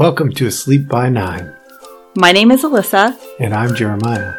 [0.00, 1.54] Welcome to Asleep by Nine,
[2.16, 3.14] My name is Alyssa.
[3.38, 4.32] and I'm Jeremiah.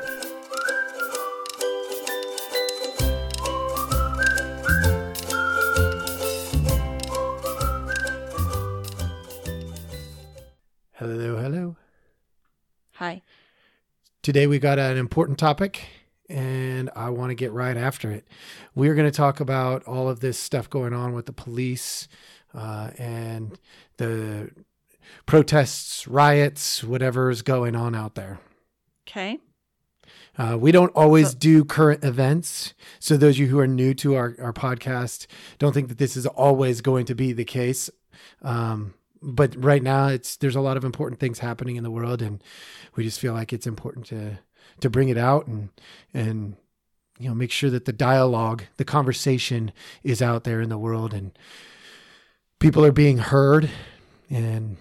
[10.94, 11.76] Hello, hello.
[12.94, 13.22] Hi.
[14.24, 15.84] Today we got an important topic,
[16.28, 18.28] and I want to get right after it.
[18.74, 22.08] We're going to talk about all of this stuff going on with the police
[22.56, 23.60] uh, and
[23.98, 24.50] the
[25.26, 28.40] protests, riots, whatever's going on out there.
[29.08, 29.40] Okay.
[30.38, 32.74] Uh, we don't always So- do current events.
[33.00, 35.28] So, those of you who are new to our, our podcast,
[35.60, 37.90] don't think that this is always going to be the case.
[38.42, 42.22] Um, but right now, it's there's a lot of important things happening in the world,
[42.22, 42.42] and
[42.96, 44.40] we just feel like it's important to
[44.80, 45.70] to bring it out and
[46.14, 46.56] and
[47.20, 49.72] you know make sure that the dialogue, the conversation
[50.02, 51.38] is out there in the world, and
[52.60, 53.70] people are being heard,
[54.30, 54.78] and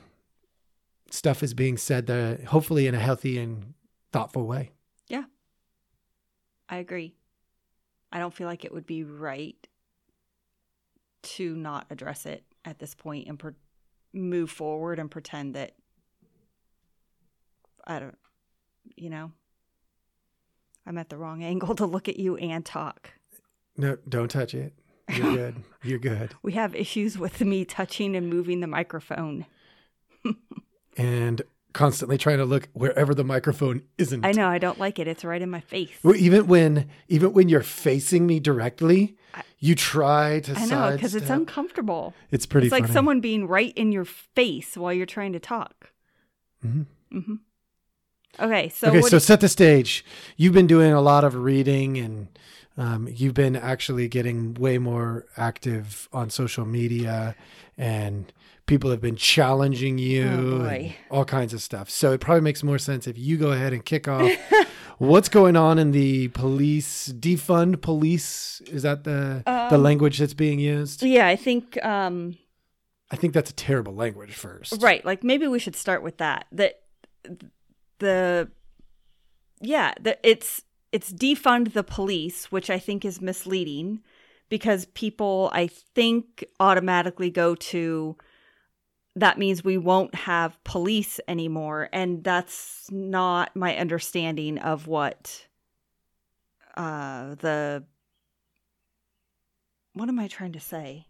[1.11, 3.75] stuff is being said that hopefully in a healthy and
[4.13, 4.71] thoughtful way.
[5.09, 5.25] Yeah.
[6.69, 7.15] I agree.
[8.13, 9.57] I don't feel like it would be right
[11.23, 13.55] to not address it at this point and per-
[14.13, 15.75] move forward and pretend that
[17.87, 18.19] I don't,
[18.97, 19.33] you know,
[20.87, 23.13] I'm at the wrong angle to look at you and talk.
[23.77, 24.75] No, don't touch it.
[25.15, 25.57] You're good.
[25.83, 26.35] You're good.
[26.43, 29.47] We have issues with me touching and moving the microphone.
[30.97, 34.25] And constantly trying to look wherever the microphone isn't.
[34.25, 35.07] I know I don't like it.
[35.07, 35.91] It's right in my face.
[36.03, 40.91] Well, Even when even when you're facing me directly, I- you try to I know
[40.93, 42.15] because it's uncomfortable.
[42.31, 45.93] It's pretty It's like someone being right in your face while you're trying to talk.
[46.65, 46.87] Mhm.
[47.13, 47.35] hmm
[48.39, 50.05] Okay, so okay, so set the stage.
[50.37, 52.29] You've been doing a lot of reading and
[52.77, 57.35] um, you've been actually getting way more active on social media
[57.77, 58.33] and
[58.71, 60.25] people have been challenging you
[61.11, 61.91] Oh, all kinds of stuff.
[61.91, 64.31] So it probably makes more sense if you go ahead and kick off
[64.99, 70.35] what's going on in the police defund police is that the the Um, language that's
[70.35, 71.03] being used?
[71.03, 72.37] yeah, I think um,
[73.11, 74.81] I think that's a terrible language first.
[74.83, 75.05] right.
[75.05, 76.47] Like maybe we should start with that.
[76.53, 76.73] That
[77.99, 78.49] the
[79.61, 84.01] yeah, the, it's it's defund the police, which I think is misleading
[84.49, 88.17] because people I think automatically go to
[89.17, 95.47] that means we won't have police anymore and that's not my understanding of what
[96.77, 97.83] uh the
[99.93, 101.07] what am I trying to say?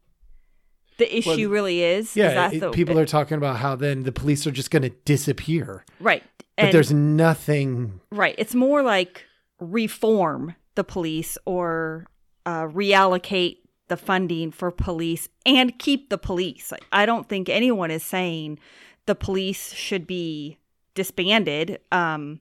[0.96, 2.16] The issue really is.
[2.16, 4.70] Yeah, is that it- the, people are talking about how then the police are just
[4.70, 5.84] going to disappear.
[6.00, 6.22] right.
[6.56, 8.34] But And- there's nothing Right.
[8.38, 9.24] It's more like
[9.60, 12.06] reform the police or
[12.46, 13.58] uh, reallocate
[13.90, 16.72] the funding for police and keep the police.
[16.90, 18.58] I don't think anyone is saying
[19.04, 20.56] the police should be
[20.94, 21.80] disbanded.
[21.92, 22.40] Um,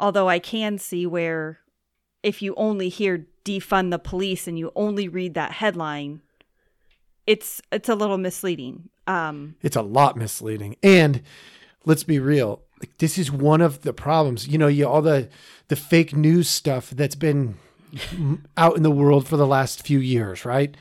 [0.00, 1.60] although I can see where
[2.22, 6.22] if you only hear defund the police and you only read that headline,
[7.26, 8.88] it's it's a little misleading.
[9.06, 10.76] Um, it's a lot misleading.
[10.82, 11.22] And
[11.84, 12.62] let's be real,
[12.98, 14.48] this is one of the problems.
[14.48, 15.28] You know, you all the
[15.68, 17.56] the fake news stuff that's been
[18.56, 20.76] out in the world for the last few years, right?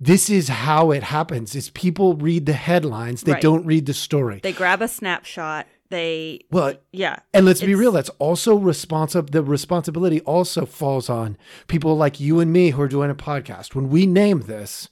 [0.00, 1.54] This is how it happens.
[1.54, 3.42] Is people read the headlines, they Right.
[3.42, 4.40] don't read the story.
[4.42, 5.66] they grab a snapshot.
[5.90, 11.38] They well, yeah and let's be real, that's also responsible the responsibility also falls on
[11.66, 13.74] people like you and me who are doing a podcast.
[13.74, 14.88] When we name this,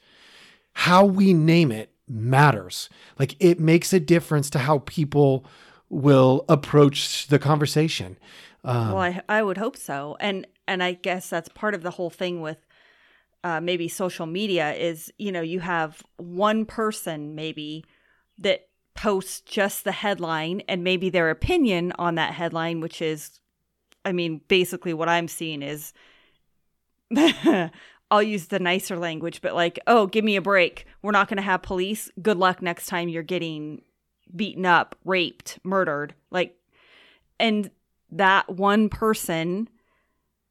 [0.73, 2.89] how we name it matters.
[3.19, 5.45] Like it makes a difference to how people
[5.91, 8.17] will approach the conversation.
[8.65, 11.93] Um, Well, I I would hope so, and and I guess that's part of the
[11.93, 12.59] whole thing with
[13.45, 17.85] uh, maybe social media is you know you have one person maybe
[18.39, 23.39] that posts just the headline and maybe their opinion on that headline, which is,
[24.05, 25.93] I mean, basically what I'm seeing is.
[28.09, 30.87] I'll use the nicer language, but like, oh, give me a break.
[31.03, 32.09] We're not going to have police.
[32.23, 33.83] Good luck next time you're getting
[34.35, 36.15] beaten up, raped, murdered.
[36.31, 36.57] Like,
[37.41, 37.69] and
[38.13, 39.69] that one person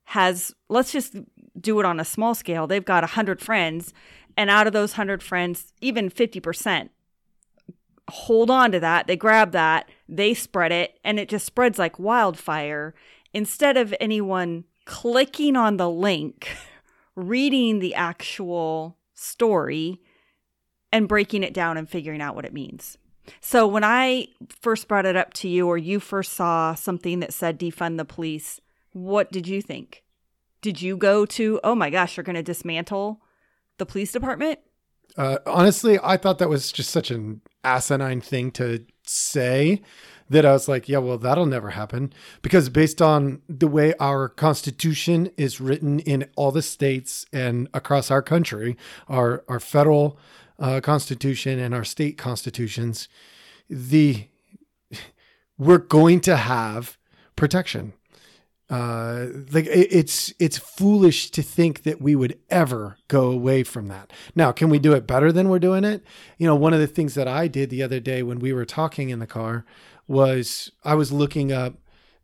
[0.05, 1.15] has let's just
[1.59, 2.67] do it on a small scale.
[2.67, 3.93] They've got 100 friends
[4.37, 6.89] and out of those 100 friends even 50%
[8.09, 9.07] hold on to that.
[9.07, 12.93] They grab that they spread it and it just spreads like wildfire.
[13.33, 16.49] Instead of anyone clicking on the link
[17.15, 19.99] reading the actual story
[20.91, 22.97] and breaking it down and figuring out what it means.
[23.41, 24.27] So when I
[24.61, 28.05] first brought it up to you, or you first saw something that said defund the
[28.05, 28.61] police,
[28.95, 30.03] what did you think?
[30.61, 33.21] Did you go to, oh my gosh, you're going to dismantle
[33.77, 34.59] the police department?
[35.17, 39.81] Uh, honestly, I thought that was just such an asinine thing to say
[40.29, 44.29] that I was like, yeah, well, that'll never happen because based on the way our
[44.29, 48.77] constitution is written in all the states and across our country,
[49.09, 50.17] our our federal
[50.57, 53.09] uh, constitution and our state constitutions,
[53.69, 54.27] the
[55.57, 56.97] we're going to have
[57.35, 57.93] protection.
[58.67, 63.87] Uh, like it, it's it's foolish to think that we would ever go away from
[63.87, 64.11] that.
[64.35, 66.03] Now, can we do it better than we're doing it?
[66.39, 68.65] You know, one of the things that I did the other day when we were
[68.65, 69.65] talking in the car
[70.07, 71.75] was I was looking up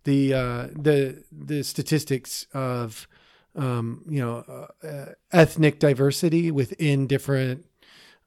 [0.03, 3.07] the uh, the the statistics of
[3.55, 7.65] um, you know uh, ethnic diversity within different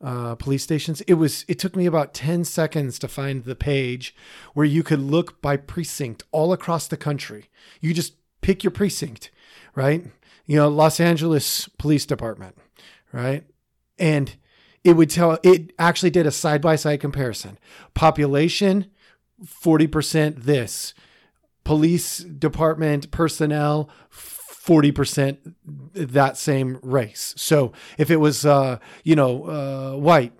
[0.02, 1.00] uh, police stations.
[1.02, 4.14] It was it took me about 10 seconds to find the page
[4.52, 7.48] where you could look by precinct all across the country.
[7.80, 9.30] You just pick your precinct,
[9.74, 10.04] right?
[10.46, 12.56] You know, Los Angeles Police Department,
[13.12, 13.44] right?
[13.98, 14.36] And
[14.82, 17.58] it would tell it actually did a side by side comparison.
[17.94, 18.90] Population
[19.42, 20.94] 40% this.
[21.64, 23.88] Police department personnel
[24.64, 25.54] 40%
[25.94, 27.34] that same race.
[27.36, 30.32] So if it was, uh, you know, uh, white,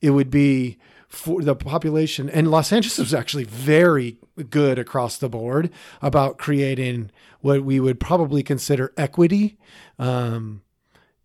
[0.00, 0.78] it would be
[1.08, 2.28] for the population.
[2.28, 4.18] And Los Angeles was actually very
[4.50, 5.70] good across the board
[6.02, 7.10] about creating
[7.40, 9.56] what we would probably consider equity.
[9.98, 10.62] Um,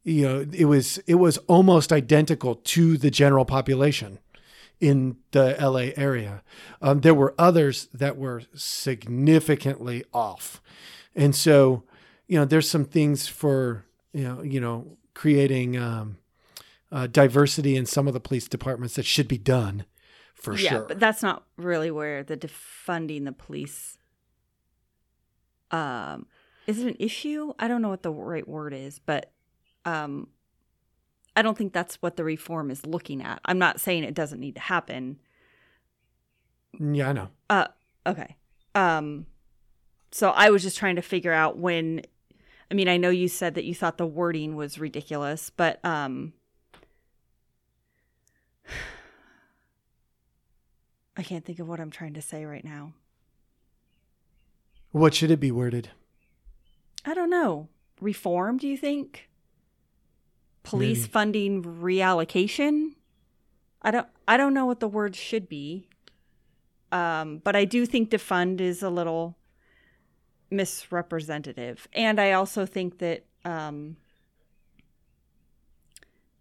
[0.04, 4.20] you know, it was it was almost identical to the general population
[4.80, 6.44] in the LA area.
[6.82, 10.62] Um, there were others that were significantly off,
[11.16, 11.84] and so
[12.28, 16.18] you know, there's some things for you know, you know, creating um,
[16.92, 19.86] uh, diversity in some of the police departments that should be done
[20.34, 20.80] for yeah, sure.
[20.80, 23.98] Yeah, but that's not really where the defunding the police
[25.72, 26.28] um
[26.66, 27.52] is it an issue?
[27.60, 29.32] I don't know what the right word is, but
[29.86, 30.28] um
[31.36, 33.42] I don't think that's what the reform is looking at.
[33.44, 35.20] I'm not saying it doesn't need to happen.
[36.80, 37.30] yeah, I know.
[37.50, 37.68] Uh
[38.06, 38.36] okay.
[38.76, 39.26] Um
[40.12, 42.04] so I was just trying to figure out when
[42.72, 46.34] I mean, I know you said that you thought the wording was ridiculous, but um
[51.18, 52.94] I can't think of what I'm trying to say right now.
[54.92, 55.90] What should it be worded?
[57.06, 57.70] I don't know.
[58.00, 59.30] Reform, do you think?
[60.64, 61.12] Police Maybe.
[61.12, 62.92] funding reallocation?
[63.82, 65.88] I don't I don't know what the word should be.
[66.92, 69.36] Um, but I do think defund is a little
[70.54, 71.88] misrepresentative.
[71.94, 73.98] And I also think that um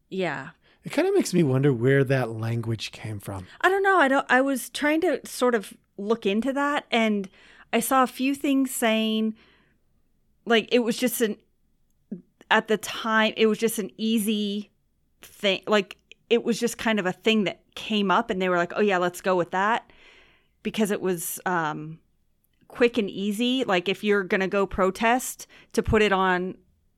[0.08, 0.50] yeah.
[0.84, 3.46] It kind of makes me wonder where that language came from.
[3.60, 3.98] I don't know.
[3.98, 7.28] I don't I was trying to sort of look into that and
[7.72, 9.34] I saw a few things saying
[10.44, 11.36] like it was just an
[12.50, 14.70] at the time it was just an easy
[15.22, 15.96] thing like
[16.32, 18.80] it was just kind of a thing that came up and they were like, "Oh
[18.80, 19.92] yeah, let's go with that."
[20.62, 21.98] Because it was um
[22.72, 26.56] quick and easy like if you're going to go protest to put it on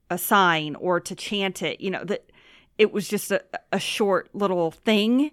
[0.08, 2.30] a sign or to chant it, you know, that
[2.78, 3.42] it was just a,
[3.72, 5.30] a short little thing.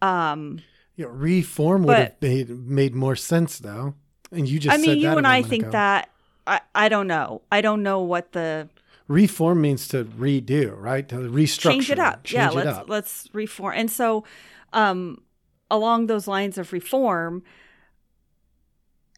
[0.00, 0.60] Um
[0.96, 2.48] You know, reform would But- have made
[2.80, 3.94] made more sense though.
[4.32, 5.72] And you just I mean, you and I think ago.
[5.72, 6.10] that
[6.46, 7.42] I, I don't know.
[7.50, 8.68] I don't know what the
[9.08, 11.08] reform means to redo, right?
[11.08, 12.30] To restructure, change it up.
[12.30, 12.88] yeah, it let's up.
[12.88, 13.74] let's reform.
[13.76, 14.24] And so,
[14.72, 15.22] um,
[15.70, 17.42] along those lines of reform,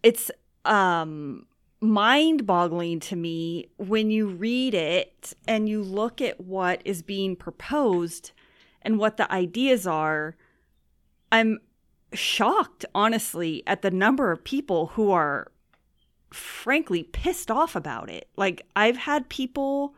[0.09, 0.31] it's
[0.65, 1.45] um
[1.83, 8.33] mind-boggling to me when you read it and you look at what is being proposed
[8.81, 10.35] and what the ideas are.
[11.31, 11.61] I'm
[12.15, 15.53] shocked, honestly, at the number of people who are
[16.33, 18.29] frankly pissed off about it.
[18.35, 19.95] Like I've had people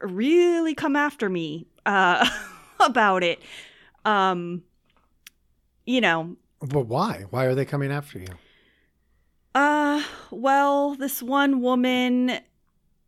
[0.00, 2.26] really come after me uh
[2.80, 3.40] about it.
[4.06, 4.62] Um
[5.84, 7.24] you know, But why?
[7.30, 8.28] Why are they coming after you?
[9.54, 12.38] uh well, this one woman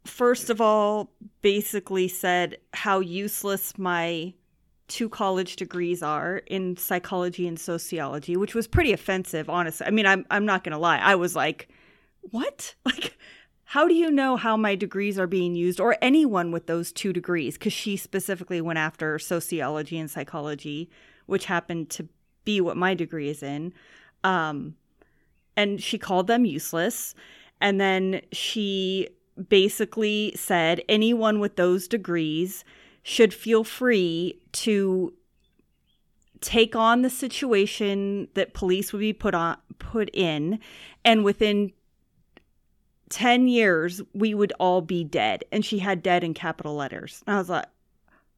[0.04, 4.34] first of all basically said how useless my
[4.88, 9.86] two college degrees are in psychology and sociology, which was pretty offensive, honestly.
[9.86, 10.98] I mean, I'm I'm not to lie.
[10.98, 11.68] I was like,
[12.30, 12.74] "What?
[12.84, 13.16] Like
[13.64, 17.12] how do you know how my degrees are being used or anyone with those two
[17.12, 20.90] degrees?" Cuz she specifically went after sociology and psychology,
[21.26, 22.08] which happened to
[22.44, 23.72] be what my degree is in.
[24.24, 24.76] Um
[25.56, 27.14] and she called them useless.
[27.60, 29.08] And then she
[29.48, 32.64] basically said anyone with those degrees
[33.02, 35.12] should feel free to
[36.40, 40.58] take on the situation that police would be put on put in
[41.04, 41.72] and within
[43.10, 47.36] 10 years we would all be dead and she had dead in capital letters and
[47.36, 47.66] i was like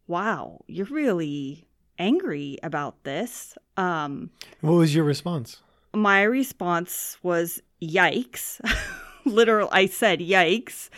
[0.07, 1.67] wow you're really
[1.99, 3.57] angry about this.
[3.77, 5.61] Um, what was your response?
[5.95, 8.61] My response was, yikes.
[9.25, 10.91] Literal, I said, yikes.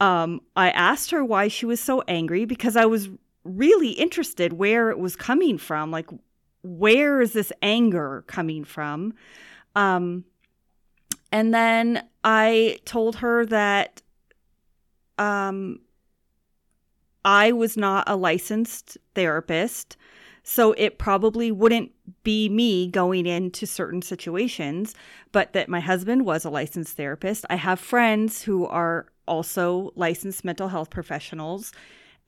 [0.00, 3.08] Um, I asked her why she was so angry because I was
[3.44, 5.90] really interested where it was coming from.
[5.90, 6.08] Like,
[6.62, 9.14] where is this anger coming from?
[9.74, 10.24] Um,
[11.32, 14.02] and then I told her that
[15.18, 15.80] um,
[17.24, 19.96] I was not a licensed therapist.
[20.48, 21.90] So it probably wouldn't
[22.22, 24.94] be me going into certain situations,
[25.32, 27.44] but that my husband was a licensed therapist.
[27.50, 31.72] I have friends who are also licensed mental health professionals.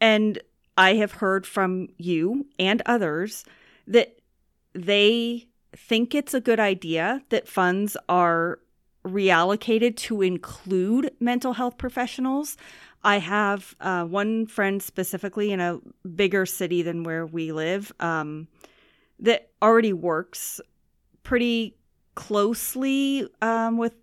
[0.01, 0.41] And
[0.77, 3.45] I have heard from you and others
[3.87, 4.19] that
[4.73, 5.47] they
[5.77, 8.59] think it's a good idea that funds are
[9.05, 12.57] reallocated to include mental health professionals.
[13.03, 15.81] I have uh, one friend specifically in a
[16.15, 18.49] bigger city than where we live um,
[19.21, 20.61] that already works
[21.23, 21.77] pretty
[22.15, 23.95] closely um, with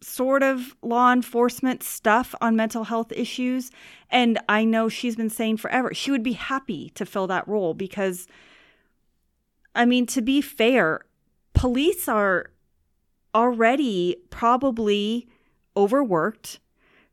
[0.00, 3.70] sort of law enforcement stuff on mental health issues.
[4.10, 7.74] And I know she's been saying forever she would be happy to fill that role
[7.74, 8.26] because,
[9.74, 11.00] I mean, to be fair,
[11.54, 12.50] police are
[13.34, 15.28] already probably
[15.76, 16.60] overworked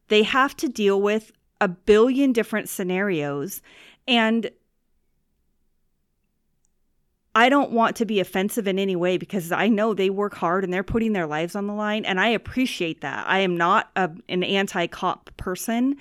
[0.08, 1.32] they have to deal with
[1.62, 3.62] a billion different scenarios.
[4.08, 4.50] And
[7.34, 10.64] I don't want to be offensive in any way because I know they work hard
[10.64, 12.06] and they're putting their lives on the line.
[12.06, 13.28] And I appreciate that.
[13.28, 15.98] I am not a, an anti cop person.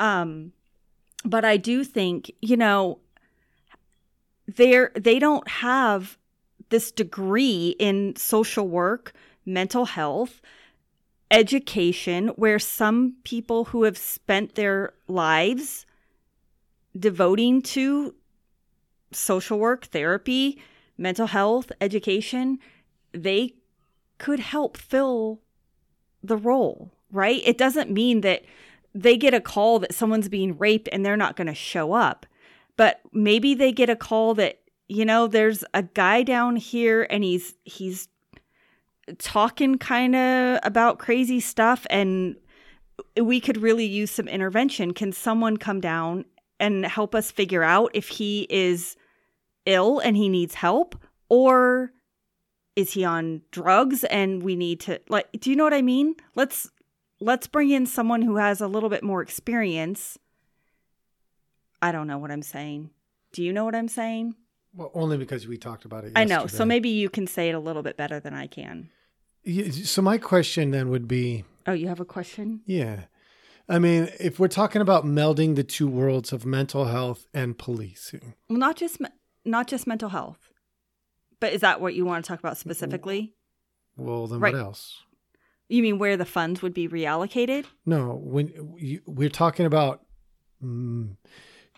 [0.00, 0.52] Um,
[1.24, 2.98] but I do think, you know,
[4.46, 6.18] they're, they don't have
[6.70, 9.12] this degree in social work,
[9.46, 10.42] mental health
[11.34, 15.84] education where some people who have spent their lives
[16.96, 18.14] devoting to
[19.10, 20.60] social work, therapy,
[20.96, 22.58] mental health, education,
[23.12, 23.54] they
[24.18, 25.40] could help fill
[26.22, 27.42] the role, right?
[27.44, 28.44] It doesn't mean that
[28.94, 32.26] they get a call that someone's being raped and they're not going to show up.
[32.76, 37.24] But maybe they get a call that, you know, there's a guy down here and
[37.24, 38.08] he's he's
[39.18, 42.36] talking kind of about crazy stuff and
[43.20, 44.92] we could really use some intervention.
[44.92, 46.24] Can someone come down
[46.60, 48.96] and help us figure out if he is
[49.66, 50.94] ill and he needs help
[51.28, 51.92] or
[52.76, 56.14] is he on drugs and we need to like do you know what I mean?
[56.34, 56.70] Let's
[57.20, 60.18] let's bring in someone who has a little bit more experience.
[61.80, 62.90] I don't know what I'm saying.
[63.32, 64.36] Do you know what I'm saying?
[64.76, 66.08] Well, only because we talked about it.
[66.16, 66.20] Yesterday.
[66.20, 66.46] I know.
[66.46, 68.90] So maybe you can say it a little bit better than I can.
[69.84, 72.60] So my question then would be Oh, you have a question?
[72.66, 73.04] Yeah.
[73.68, 78.34] I mean, if we're talking about melding the two worlds of mental health and policing.
[78.48, 79.00] Well, not just
[79.44, 80.50] not just mental health.
[81.40, 83.34] But is that what you want to talk about specifically?
[83.96, 84.54] Well, then right.
[84.54, 85.02] what else?
[85.68, 87.64] You mean where the funds would be reallocated?
[87.86, 90.04] No, when you, we're talking about
[90.62, 91.16] mm,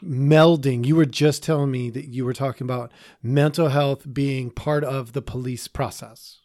[0.03, 0.85] melding.
[0.85, 5.13] You were just telling me that you were talking about mental health being part of
[5.13, 6.41] the police process.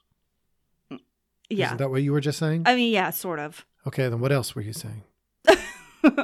[1.49, 1.67] Yeah.
[1.67, 2.63] Isn't that what you were just saying?
[2.65, 3.65] I mean, yeah, sort of.
[3.85, 5.03] Okay, then what else were you saying?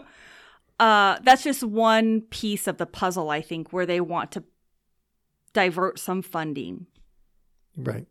[0.79, 4.43] uh, that's just one piece of the puzzle, I think, where they want to
[5.53, 6.87] divert some funding.
[7.75, 8.07] Right.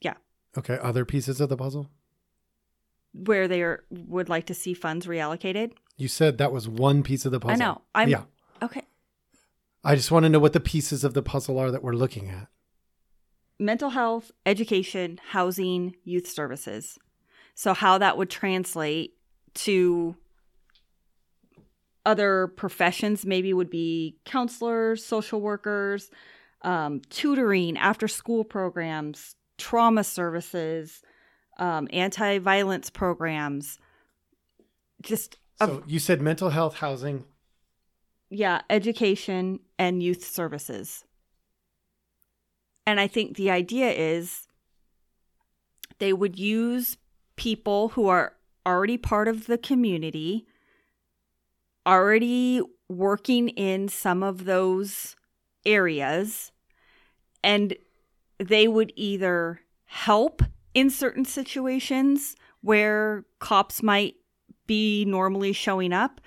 [0.00, 0.14] Yeah.
[0.56, 0.78] Okay.
[0.80, 1.90] Other pieces of the puzzle?
[3.12, 5.72] Where they are, would like to see funds reallocated?
[5.96, 7.62] You said that was one piece of the puzzle.
[7.62, 7.80] I know.
[7.94, 8.22] I'm, yeah.
[8.64, 8.82] Okay.
[9.84, 12.30] I just want to know what the pieces of the puzzle are that we're looking
[12.30, 12.48] at
[13.58, 16.98] mental health, education, housing, youth services.
[17.54, 19.14] So, how that would translate
[19.54, 20.16] to
[22.06, 26.10] other professions maybe would be counselors, social workers,
[26.62, 31.02] um, tutoring, after school programs, trauma services,
[31.58, 33.78] um, anti violence programs.
[35.02, 37.24] Just so you said mental health, housing.
[38.30, 41.04] Yeah, education and youth services.
[42.86, 44.46] And I think the idea is
[45.98, 46.96] they would use
[47.36, 48.34] people who are
[48.66, 50.46] already part of the community,
[51.86, 55.16] already working in some of those
[55.64, 56.52] areas,
[57.42, 57.74] and
[58.38, 60.42] they would either help
[60.74, 64.16] in certain situations where cops might
[64.66, 66.20] be normally showing up,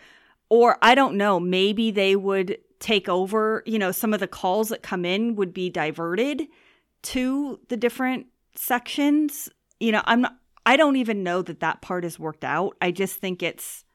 [0.50, 4.70] or I don't know, maybe they would take over, you know, some of the calls
[4.70, 6.44] that come in would be diverted
[7.04, 9.50] to the different sections.
[9.80, 10.36] You know, I'm not
[10.66, 12.76] I don't even know that that part is worked out.
[12.82, 13.86] I just think it's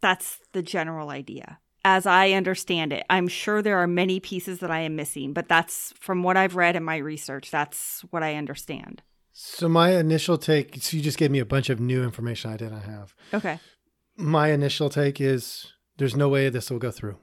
[0.00, 1.58] that's the general idea.
[1.84, 3.06] as I understand it.
[3.08, 6.56] I'm sure there are many pieces that I am missing, but that's from what I've
[6.56, 9.02] read in my research, that's what I understand.
[9.32, 12.56] So my initial take, so you just gave me a bunch of new information I
[12.56, 13.14] didn't have.
[13.32, 13.58] Okay.
[14.18, 17.16] My initial take is there's no way this will go through.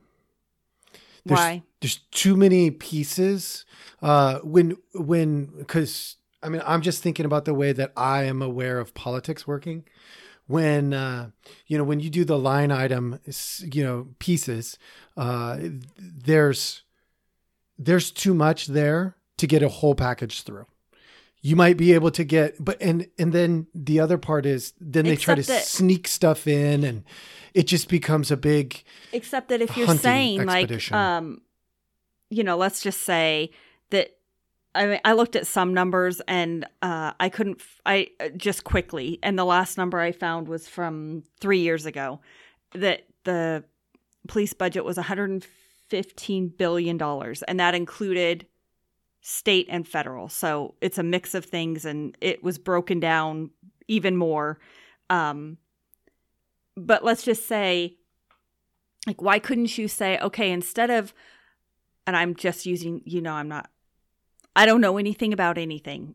[1.26, 1.64] There's, Why?
[1.82, 3.66] There's too many pieces.
[4.02, 8.42] Uh, when when because I mean I'm just thinking about the way that I am
[8.42, 9.84] aware of politics working.
[10.48, 11.32] When uh,
[11.68, 13.20] you know when you do the line item,
[13.60, 14.78] you know pieces,
[15.18, 15.58] uh,
[15.98, 16.84] there's
[17.78, 20.66] there's too much there to get a whole package through
[21.46, 25.06] you might be able to get but and and then the other part is then
[25.06, 27.04] they try to that- sneak stuff in and
[27.54, 28.84] it just becomes a big
[29.14, 31.42] Except that if you're saying like um
[32.30, 33.52] you know, let's just say
[33.92, 34.18] that
[34.74, 37.62] I mean, I looked at some numbers and uh, I couldn't.
[37.86, 42.20] I uh, just quickly, and the last number I found was from three years ago.
[42.74, 43.64] That the
[44.28, 48.48] police budget was 115 billion dollars, and that included
[49.28, 50.30] state and federal.
[50.30, 53.50] So it's a mix of things, and it was broken down
[53.88, 54.60] even more.
[55.10, 55.58] Um,
[56.78, 57.98] but let's just say,
[59.08, 61.12] like, why couldn't you say, okay, instead of,
[62.06, 63.68] and I'm just using, you know, I'm not,
[64.56, 66.14] I don't know anything about anything.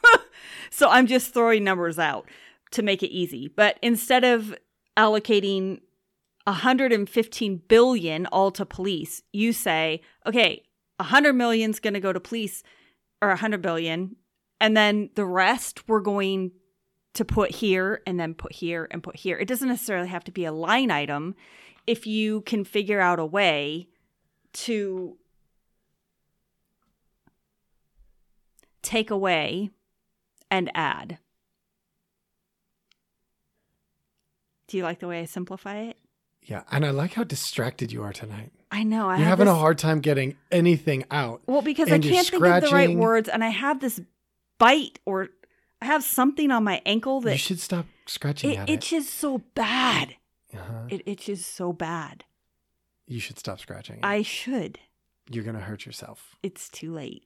[0.70, 2.26] so I'm just throwing numbers out
[2.70, 3.48] to make it easy.
[3.48, 4.54] But instead of
[4.96, 5.80] allocating
[6.44, 10.62] 115 billion all to police, you say, okay,
[11.00, 12.62] 100 million is going to go to police
[13.22, 14.16] or 100 billion
[14.60, 16.52] and then the rest we're going
[17.14, 19.36] to put here and then put here and put here.
[19.38, 21.34] It doesn't necessarily have to be a line item
[21.86, 23.88] if you can figure out a way
[24.52, 25.16] to
[28.82, 29.70] take away
[30.50, 31.18] and add.
[34.68, 35.96] Do you like the way I simplify it?
[36.42, 39.08] yeah and i like how distracted you are tonight I know.
[39.08, 42.62] I you're having a hard time getting anything out Well, because I can't think of
[42.62, 44.00] the right words, and I have this
[44.58, 45.28] bite or
[45.82, 49.08] I have something on my ankle that you should stop scratching it at it itches
[49.08, 50.16] so bad.
[50.54, 50.86] uh-huh.
[50.90, 52.24] It itches so bad.
[53.06, 54.04] you should stop scratching it.
[54.04, 54.78] I should.
[55.30, 57.24] you're gonna hurt yourself It's too late.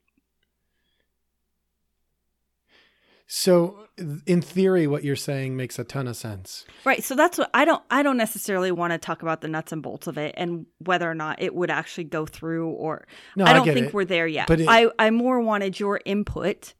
[3.26, 3.86] So
[4.26, 7.02] in theory what you're saying makes a ton of sense Right.
[7.02, 9.82] So that's what I don't I don't necessarily want to talk about the nuts and
[9.82, 13.50] bolts of it and whether or not it would actually go through or no I
[13.50, 14.46] i, don't get think it we're there yet.
[14.46, 16.74] But it- I I more wanted your input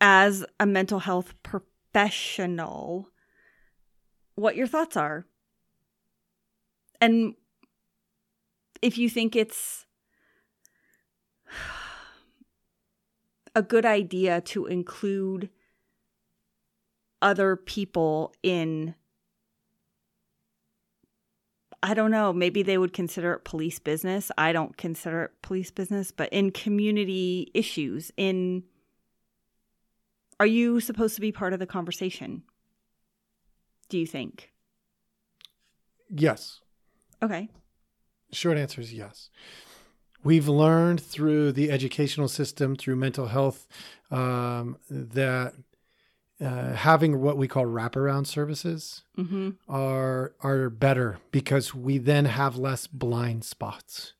[0.00, 3.08] as a mental health professional
[4.34, 5.26] what your thoughts are.
[7.00, 7.34] And
[8.82, 9.86] if you think it's
[13.56, 15.48] a good idea to include
[17.22, 18.94] other people in
[21.82, 24.30] I don't know, maybe they would consider it police business.
[24.36, 28.64] I don't consider it police business, but in community issues, in
[30.38, 32.42] are you supposed to be part of the conversation?
[33.88, 34.52] Do you think?
[36.10, 36.60] yes
[37.22, 37.48] Okay.
[38.32, 39.30] Short answer is yes.
[40.26, 43.68] We've learned through the educational system, through mental health,
[44.10, 45.54] um, that
[46.40, 49.56] uh, having what we call wraparound services Mhm.
[49.68, 54.14] are are better because we then have less blind spots.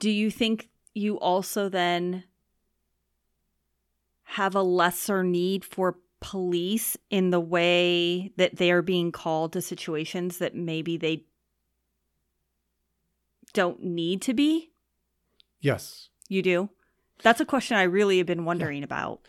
[0.00, 2.24] Do you think you also then
[4.22, 9.60] have a lesser need for police in the way that they are being called to
[9.60, 11.26] situations that maybe they
[13.52, 14.71] don't need to be?
[15.62, 16.10] Yes.
[16.28, 16.68] You do?
[17.22, 19.20] That's a question I really have been wondering about.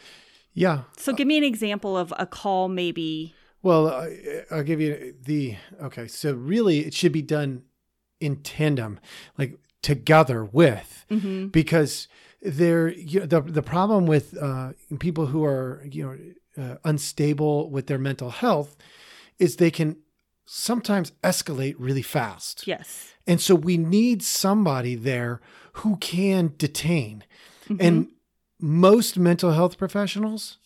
[0.54, 0.82] Yeah.
[0.98, 5.56] So give me an example of a call maybe Well, I, I'll give you the
[5.82, 6.08] okay.
[6.08, 7.63] So really, it should be done
[8.19, 9.00] in tandem,
[9.38, 11.52] like together with, Mhm.
[11.52, 12.08] because
[12.41, 16.17] there you know, the the problem with uh, people who are you know
[16.63, 18.76] uh, unstable with their mental health
[19.39, 19.98] is they can
[20.46, 22.67] sometimes escalate really fast.
[22.67, 23.13] Yes.
[23.26, 25.39] And so we need somebody there
[25.77, 27.23] who can detain.
[27.69, 27.77] Mhm.
[27.79, 28.07] And
[28.59, 30.57] most mental health professionals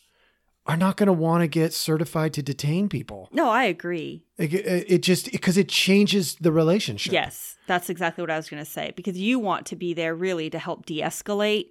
[0.66, 3.30] are not going to want to get certified to detain people.
[3.32, 4.26] No, I agree.
[4.38, 7.14] It, it it just because it changes the relationship.
[7.14, 10.14] Yes, that's exactly what I was going to say because you want to be there
[10.14, 11.70] really to help de-escalate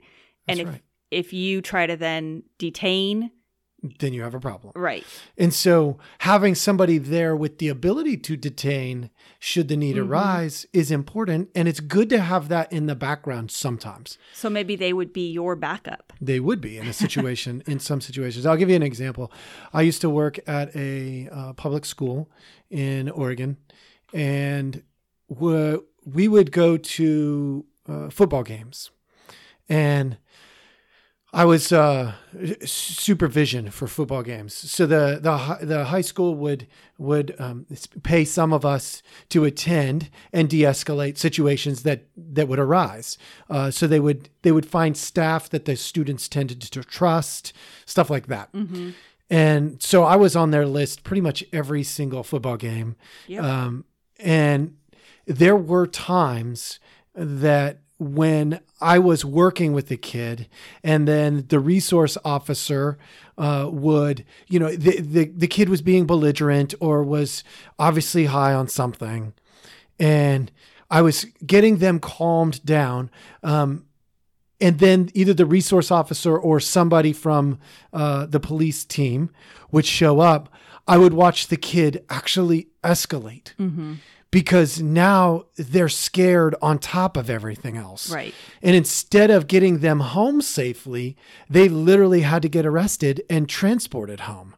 [0.49, 0.83] and That's if right.
[1.11, 3.31] if you try to then detain,
[4.01, 4.73] Then you have a problem.
[4.75, 5.05] right.
[5.37, 9.11] And so having somebody there with the ability to detain
[9.51, 10.09] should the need Mhm.
[10.09, 11.49] arise is important.
[11.55, 14.19] And it's good to have that in the background sometimes.
[14.35, 16.13] So maybe they would be your backup.
[16.21, 18.45] They would be in a situation, in some situations.
[18.45, 19.31] I'll give you an example.
[19.73, 22.29] I used to work at a uh, public school
[22.71, 23.57] in Oregon,
[24.13, 24.83] and
[25.29, 28.91] we we would go to uh, football games,
[29.69, 30.17] and
[31.33, 32.13] I was uh,
[32.65, 34.55] supervision for football games.
[34.55, 36.67] So the the the high school would
[36.99, 37.67] would um,
[38.03, 43.19] pay some of us to attend and de-escalate situations that that would arise.
[43.51, 47.53] Uh, so they would they would find staff that the students tended to trust,
[47.85, 48.49] stuff like that.
[49.29, 52.95] And so I was on their list pretty much every single football game.
[53.27, 53.43] Yep.
[53.43, 53.85] Um,
[54.21, 54.77] and
[55.27, 56.79] there were times
[57.15, 60.49] that when I was working with the kid,
[60.83, 62.99] and then the resource officer
[63.39, 67.43] uh, would, you know, the, the the kid was being belligerent or was
[67.79, 69.33] obviously high on something,
[69.99, 70.53] and
[70.91, 73.11] I was getting them calmed down.
[73.43, 73.87] Um,
[74.59, 77.59] and then either the resource officer or somebody from
[77.93, 79.31] uh, the police team
[79.71, 80.49] would show up.
[80.89, 83.53] I would watch the kid actually escalate
[84.31, 88.11] because now they're scared on top of everything else.
[88.11, 88.35] Right.
[88.63, 91.17] And instead of getting them home safely,
[91.49, 94.57] they literally had to get arrested and transported home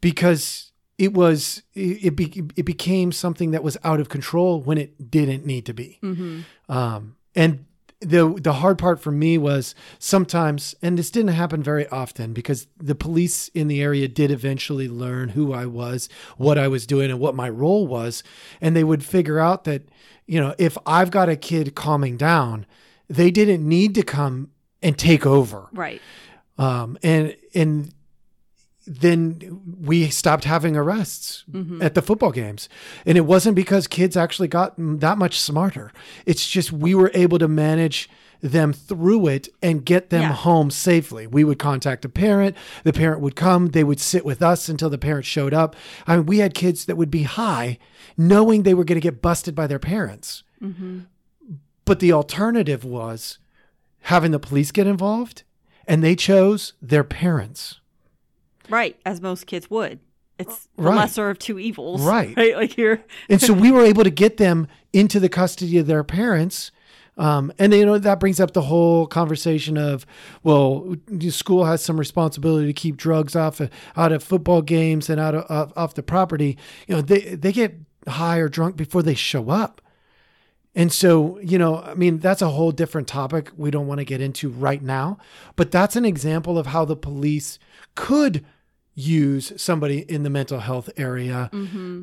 [0.00, 5.10] because it was it, be, it became something that was out of control when it
[5.10, 5.98] didn't need to be.
[6.68, 7.66] Um, and
[8.00, 12.68] the the hard part for me was sometimes, and this didn't happen very often because
[12.76, 17.10] the police in the area did eventually learn who I was, what I was doing,
[17.10, 18.22] and what my role was,
[18.60, 19.88] and they would figure out that
[20.26, 22.66] you know if I've got a kid calming down,
[23.08, 26.00] they didn't need to come and take over Right.
[26.56, 27.92] um, and and
[28.88, 31.82] then we stopped having arrests mm-hmm.
[31.82, 32.68] at the football games.
[33.04, 35.92] And it wasn't because kids actually got that much smarter.
[36.24, 38.08] It's just we were able to manage
[38.40, 40.32] them through it and get them Yeah.
[40.32, 41.26] home safely.
[41.26, 42.56] We would contact a parent.
[42.84, 43.68] The parent would come.
[43.68, 45.76] They would sit with us until the parent showed up.
[46.06, 47.78] I mean we had kids that would be high
[48.16, 50.44] knowing they were going to get busted by their parents.
[50.62, 51.00] Mm-hmm.
[51.84, 53.38] But the alternative was
[54.02, 55.42] having the police get involved
[55.86, 57.80] and they chose their parents
[58.68, 58.96] Right.
[59.04, 60.00] As most kids would.
[60.38, 60.96] It's the Right.
[60.96, 62.02] lesser of two evils.
[62.02, 62.36] Right.
[62.36, 62.56] Right.
[62.56, 63.00] Like you're.
[63.28, 66.70] and so we were able to get them into the custody of their parents
[67.18, 70.06] um, and you know that brings up the whole conversation of
[70.44, 75.10] well the school has some responsibility to keep drugs off of, out of football games
[75.10, 77.74] and out of off, off the property you know they they get
[78.06, 79.82] high or drunk before they show up
[80.74, 84.04] and so, you know, I mean, that's a whole different topic we don't want to
[84.04, 85.18] get into right now,
[85.56, 87.58] but that's an example of how the police
[87.96, 88.44] could
[88.98, 91.48] use somebody in the mental health area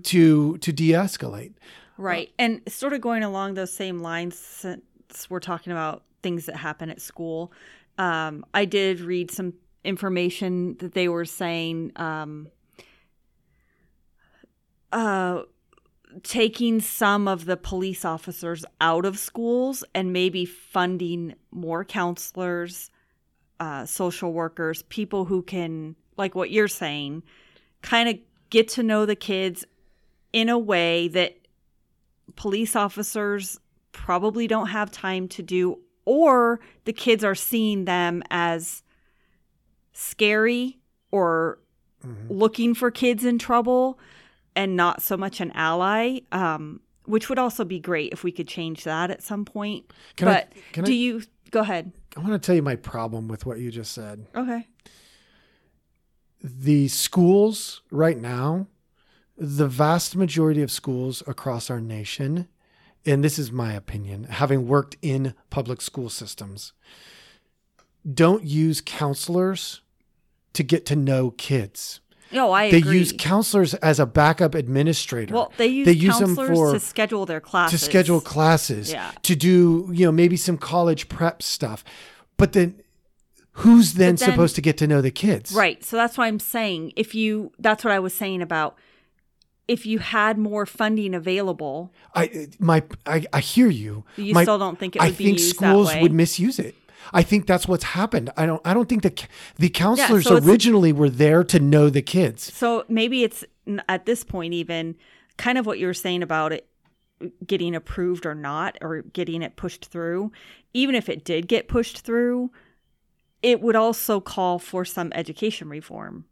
[0.03, 1.53] to to de-escalate.
[1.97, 2.31] Right.
[2.39, 6.89] And sort of going along those same lines, since we're talking about things that happen
[6.89, 7.51] at school,
[7.97, 9.53] um, I did read some
[9.84, 12.47] information that they were saying um,
[14.91, 15.43] uh,
[16.23, 22.89] taking some of the police officers out of schools and maybe funding more counselors,
[23.60, 27.23] uh, social workers, people who can, like what you're saying,
[27.82, 28.17] kind of
[28.49, 29.65] get to know the kids
[30.34, 31.38] in a way that
[32.36, 33.60] police officers
[33.91, 38.84] probably don't have time to do, or the kids are seeing them as
[39.93, 40.80] scary
[41.12, 41.60] or
[42.30, 43.97] looking for kids in trouble
[44.56, 46.19] and not so much an ally.
[46.32, 49.91] Um, which would also be great if we could change that at some point.
[50.15, 50.32] Can I-
[50.73, 51.91] but I- do you go ahead?
[52.17, 54.25] I want to tell you my problem with what you just said.
[54.36, 54.67] Okay.
[56.47, 58.67] The schools right now,
[59.36, 62.47] the vast majority of schools across our nation,
[63.03, 66.73] and this is my opinion, having worked in public school systems,
[68.12, 69.81] don't use counselors
[70.53, 71.99] to get to know kids.
[72.31, 72.99] No, I They agree.
[72.99, 75.34] use counselors as a backup administrator.
[75.34, 77.79] well, they use, they use them counselors for to schedule their classes.
[77.79, 79.12] to schedule classes, Yeah.
[79.23, 81.84] to do you know maybe some college prep stuff.
[82.38, 82.81] But then,
[83.59, 85.51] who's then, then- supposed to get to know the kids?
[85.51, 85.83] Right.
[85.83, 88.77] So that's why I'm saying if you that's what I was saying about
[89.67, 94.03] if you had more funding available, I my I, I hear you.
[94.17, 96.01] you My- still don't think it I would be think used schools that way.
[96.03, 96.75] would misuse it.
[97.13, 98.31] I think that's what's happened.
[98.35, 98.61] I don't.
[98.65, 99.13] I don't think the
[99.57, 102.51] the counselors so originally were there to know the kids.
[102.53, 103.43] so maybe it's
[103.87, 104.95] at this point even
[105.37, 106.67] kind of what you were saying about it
[107.45, 110.31] getting approved or not or getting it pushed through.
[110.73, 112.51] Even if it did get pushed through,
[113.45, 116.25] it would also call for some education reform.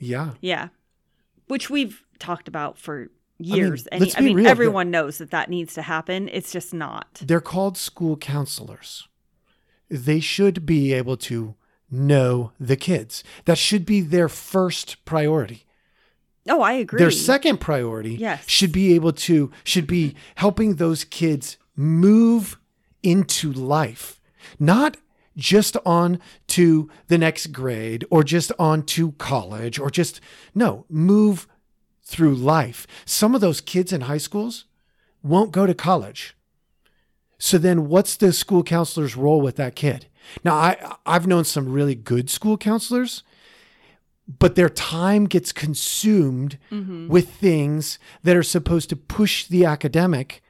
[0.00, 0.68] Yeah, Yeah.
[1.46, 3.86] Which we've talked about for years.
[3.86, 6.28] and let's I be mean, real, everyone knows that that needs to happen.
[6.30, 7.22] It's just not.
[7.24, 9.08] they're called school counselors.
[9.88, 11.54] They should be able to
[11.90, 13.24] know the kids.
[13.46, 15.64] That should be their first priority.
[16.48, 16.98] Oh, I agree.
[16.98, 18.44] Their second priority Yes.
[18.46, 22.58] should be able to should be helping those kids move
[23.02, 24.20] into life,
[24.58, 24.96] not
[25.38, 30.20] just on to the next grade or just on to college or just
[30.54, 31.46] no, move
[32.02, 32.86] through life.
[33.06, 34.64] Some of those kids in high schools
[35.22, 36.34] won't go to college.
[37.38, 40.06] So then what's the school counselor's role with that kid?
[40.44, 43.22] Now I I've known some really good school counselors
[44.40, 47.08] but their time gets consumed Mm-hmm.
[47.08, 50.42] with things that are supposed to push the academic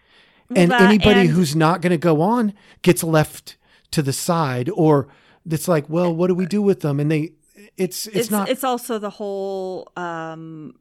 [0.56, 3.56] and anybody and- who's not going to go on gets left
[3.90, 5.08] to the side or
[5.48, 7.00] it's like well what do we do with them?
[7.00, 7.32] And they
[7.76, 10.74] it's it's, it's not it's also the whole um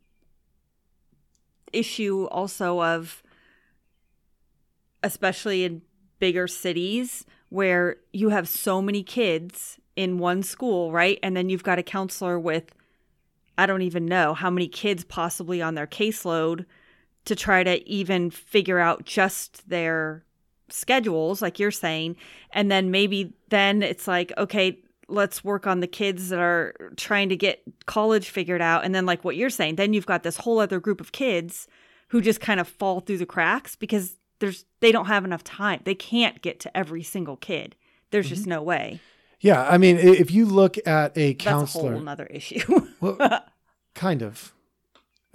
[1.73, 3.23] issue also of
[5.03, 5.81] especially in
[6.19, 11.19] bigger cities where you have so many kids in one school right?
[11.23, 12.73] And then you've got a counselor with
[13.57, 16.65] i don't even know how many kids possibly on their caseload
[17.25, 20.23] to try to even figure out just their
[20.69, 22.15] schedules like you're saying
[22.51, 24.77] and then maybe then it's like okay
[25.07, 28.83] let's work on the kids that are trying to get college figured out.
[28.83, 31.67] And then like what you're saying then you've got this whole other group of kids
[32.09, 35.81] who just kind of fall through the cracks because there's they don't have enough time.
[35.83, 37.75] They can't get to every single kid.
[38.11, 38.51] There's just mm-hmm.
[38.51, 38.99] no way.
[39.39, 42.87] Yeah i mean if you look at a that's a counselor whole nother issue.
[42.99, 43.45] Well,
[43.93, 44.53] kind of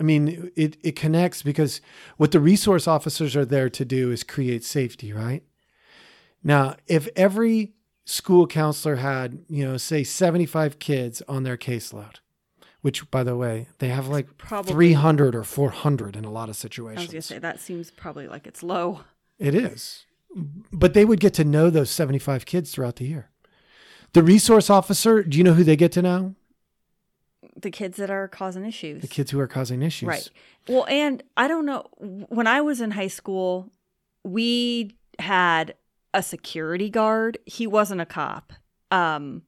[0.02, 1.80] i mean it it connects because
[2.16, 5.44] what the resource officers are there to do is create safety right
[6.42, 7.72] now if every
[8.04, 12.16] school counselor had you know say 75 kids on their caseload
[12.80, 16.56] which by the way they have like Probably- 300 or 400 in a lot of
[16.56, 16.98] situations.
[16.98, 19.00] i was gonna say that seems probably like it's low
[19.38, 20.04] it is.
[20.72, 23.30] But they would get to know those 75 kids throughout the year.
[24.12, 26.36] The resource officer, do you know who they get to know?
[27.60, 30.08] The kids that are causing issues The kids who are causing issues.
[30.08, 30.30] Right.
[30.68, 31.86] Well, and I don't know.
[31.98, 33.70] When I was in high school,
[34.24, 35.74] we had
[36.14, 37.38] a security guard.
[37.46, 38.52] He wasn't a cop.
[38.90, 39.42] Um,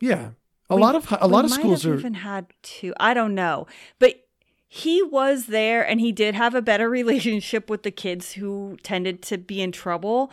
[0.00, 0.30] Yeah.
[0.68, 2.92] A we- lot of a lot of schools have are even had two.
[2.98, 3.66] I don't know,
[4.00, 4.26] but
[4.66, 9.22] he was there, and he did have a better relationship with the kids who tended
[9.22, 10.30] to be in trouble.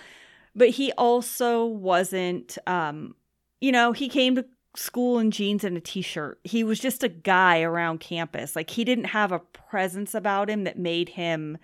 [0.55, 2.57] But he also wasn't.
[2.65, 3.15] Um,
[3.61, 6.39] you know, he came to school in jeans and a t-shirt.
[6.43, 8.55] He was just a guy around campus.
[8.55, 11.57] Like he didn't have a presence about him that made him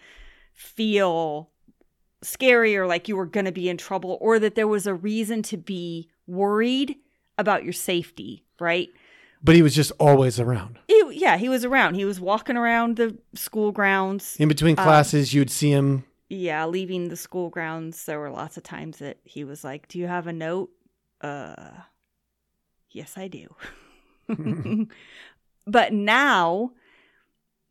[0.54, 1.50] feel
[2.22, 4.94] scary or like you were going to be in trouble or that there was a
[4.94, 6.96] reason to be worried
[7.38, 8.90] about your safety, right?
[9.42, 10.78] but he was just always around.
[10.88, 11.96] He, yeah, he was around.
[11.96, 14.36] He was walking around the school grounds.
[14.38, 18.04] In between Um, classes, you'd see him Yeah, leaving the school grounds.
[18.06, 20.72] There were lots of times that he was like, "Do you have a note?"
[21.22, 21.70] Uh,
[22.92, 23.56] yes, I do.
[25.68, 26.72] but now,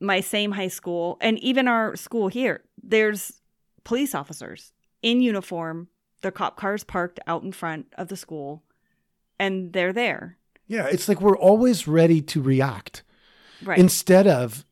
[0.00, 3.40] my same high school and even our school here, there's
[3.84, 5.88] police officers in uniform.
[6.22, 8.64] Their cop cars parked out in front of the school,
[9.38, 10.36] and they're there.
[10.66, 13.02] Yeah, it's like we're always ready to react
[13.62, 13.78] Right.
[13.78, 14.64] instead of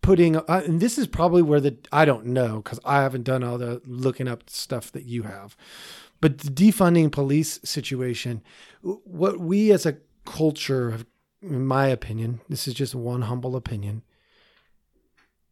[0.00, 0.36] putting.
[0.36, 3.58] Uh, and this is probably where the I don't know because I haven't done all
[3.58, 5.56] the looking up stuff that you have,
[6.22, 8.40] but the defunding police situation,
[8.80, 11.04] what we as a culture, have,
[11.42, 14.02] in my opinion, this is just one humble opinion.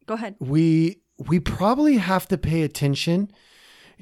[0.06, 0.36] Go ahead.
[0.40, 3.30] we we probably have to pay attention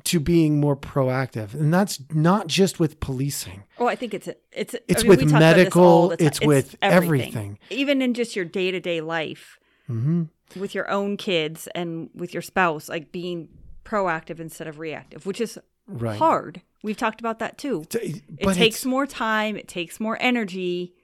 [0.04, 4.74] to being more proactive and that's not just with policing Oh, I think it's it's
[4.86, 7.58] It's I mean, with we talk about this medical, ti- it's with everything.
[7.70, 10.24] even in just your day to day life hmm
[10.56, 13.48] with your own kids and with your spouse, like being
[13.84, 16.62] proactive instead of reactive, which is right hard.
[16.82, 17.84] We've talked about that too.
[17.88, 19.56] T- It takes more time.
[19.56, 20.94] It takes more energy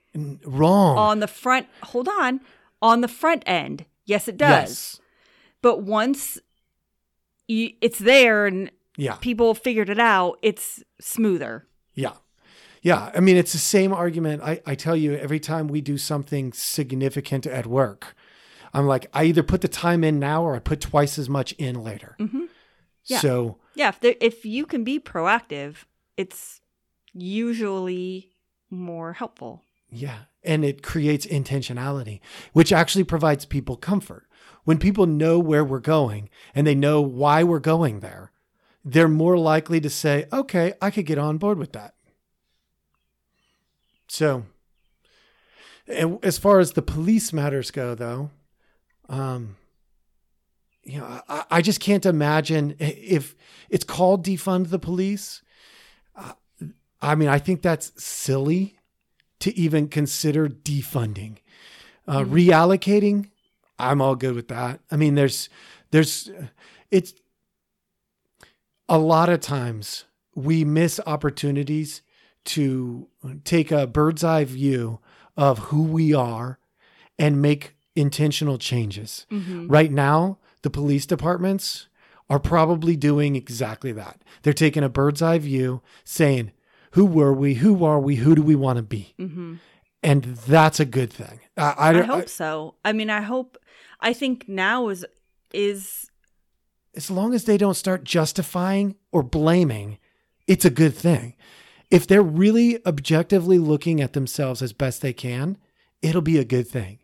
[0.46, 1.66] wrong on the front.
[1.82, 2.40] Hold on,
[2.80, 3.84] on the front end.
[4.04, 4.50] Yes, it does.
[4.70, 5.00] yes
[5.62, 6.38] But once
[7.48, 11.66] you, it's there and yeah people figured it out, it's smoother.
[11.94, 12.12] yeah
[12.82, 15.96] yeah i mean it's the same argument I, I tell you every time we do
[15.98, 18.14] something significant at work
[18.74, 21.52] i'm like i either put the time in now or i put twice as much
[21.52, 22.43] in later Mhm.
[23.06, 23.20] Yeah.
[23.20, 25.84] so Yeah, if there, if you can be proactive,
[26.16, 26.60] it's
[27.12, 28.30] usually
[28.70, 29.62] more helpful.
[29.90, 30.20] Yeah.
[30.42, 32.20] And it creates intentionality,
[32.52, 34.26] which actually provides people comfort.
[34.64, 38.32] When people know where we're going and they know why we're going there,
[38.84, 41.94] they're more likely to say, okay, I could get on board with that.
[44.08, 44.44] So,
[45.88, 48.30] as far as the police matters go, though,
[49.08, 49.56] um,
[50.84, 53.34] you know, I, I just can't imagine if
[53.70, 55.42] it's called defund the police.
[56.14, 56.32] Uh,
[57.00, 58.78] I mean, I think that's silly
[59.40, 61.38] to even consider defunding.
[62.06, 63.30] Uh, Reallocating,
[63.78, 64.80] I'm all good with that.
[64.90, 65.48] I mean, there's,
[65.90, 66.30] there's,
[66.90, 67.14] it's
[68.88, 72.02] a lot of times we miss opportunities
[72.44, 73.08] to
[73.44, 75.00] take a bird's eye view
[75.36, 76.58] of who we are
[77.18, 79.26] and make intentional changes.
[79.30, 79.66] Mhm.
[79.68, 81.86] Right now, the police departments
[82.28, 84.22] are probably doing exactly that.
[84.42, 86.52] They're taking a bird's eye view, saying,
[86.92, 87.54] Who were we?
[87.54, 88.16] Who are we?
[88.16, 89.14] Who do we want to be?
[89.18, 89.58] Mhm.
[90.02, 91.40] And that's a good thing.
[91.56, 92.74] I, I, I hope so.
[92.84, 93.56] I mean, I hope.
[94.00, 95.04] I think now is
[95.52, 96.10] is
[96.96, 99.98] as long as they don't start justifying or blaming,
[100.46, 101.34] it's a good thing.
[101.90, 105.58] If they're really objectively looking at themselves as best they can,
[106.02, 106.98] it'll be a good thing.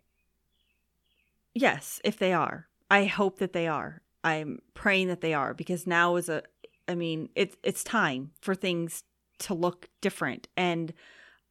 [1.55, 2.69] yes, if they are.
[2.91, 4.03] I hope that they are.
[4.25, 6.43] I'm praying that they are because now is a.
[6.89, 9.05] I mean, it's it's time for things
[9.41, 10.93] to look different, and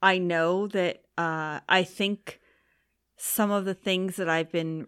[0.01, 1.03] I know that.
[1.17, 2.39] Uh, I think
[3.17, 4.87] some of the things that I've been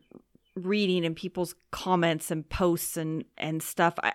[0.56, 4.14] reading in people's comments and posts and and stuff I,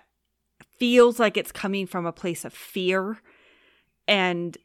[0.77, 3.19] feels like it's coming from a place of fear
[4.07, 4.57] and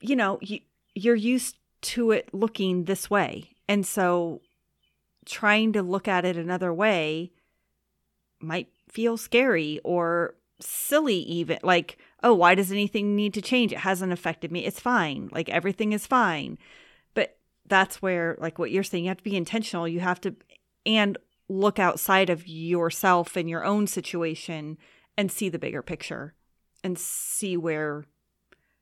[0.00, 0.60] you know you,
[0.94, 4.40] you're used to it looking this way and so
[5.24, 7.32] trying to look at it another way
[8.40, 13.72] might feel scary or silly even like oh why does anything need to change?
[13.72, 14.64] It hasn't affected me.
[14.64, 15.28] It's fine.
[15.32, 16.58] Like everything is fine.
[17.14, 19.88] But that's where like what you're saying you have to be intentional.
[19.88, 20.34] You have to
[20.86, 24.78] and look outside of yourself and your own situation
[25.16, 26.34] and see the bigger picture
[26.82, 28.04] and see where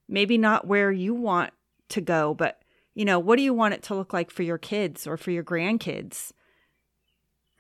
[0.09, 1.53] maybe not where you want
[1.89, 2.63] to go but
[2.95, 5.31] you know what do you want it to look like for your kids or for
[5.31, 6.33] your grandkids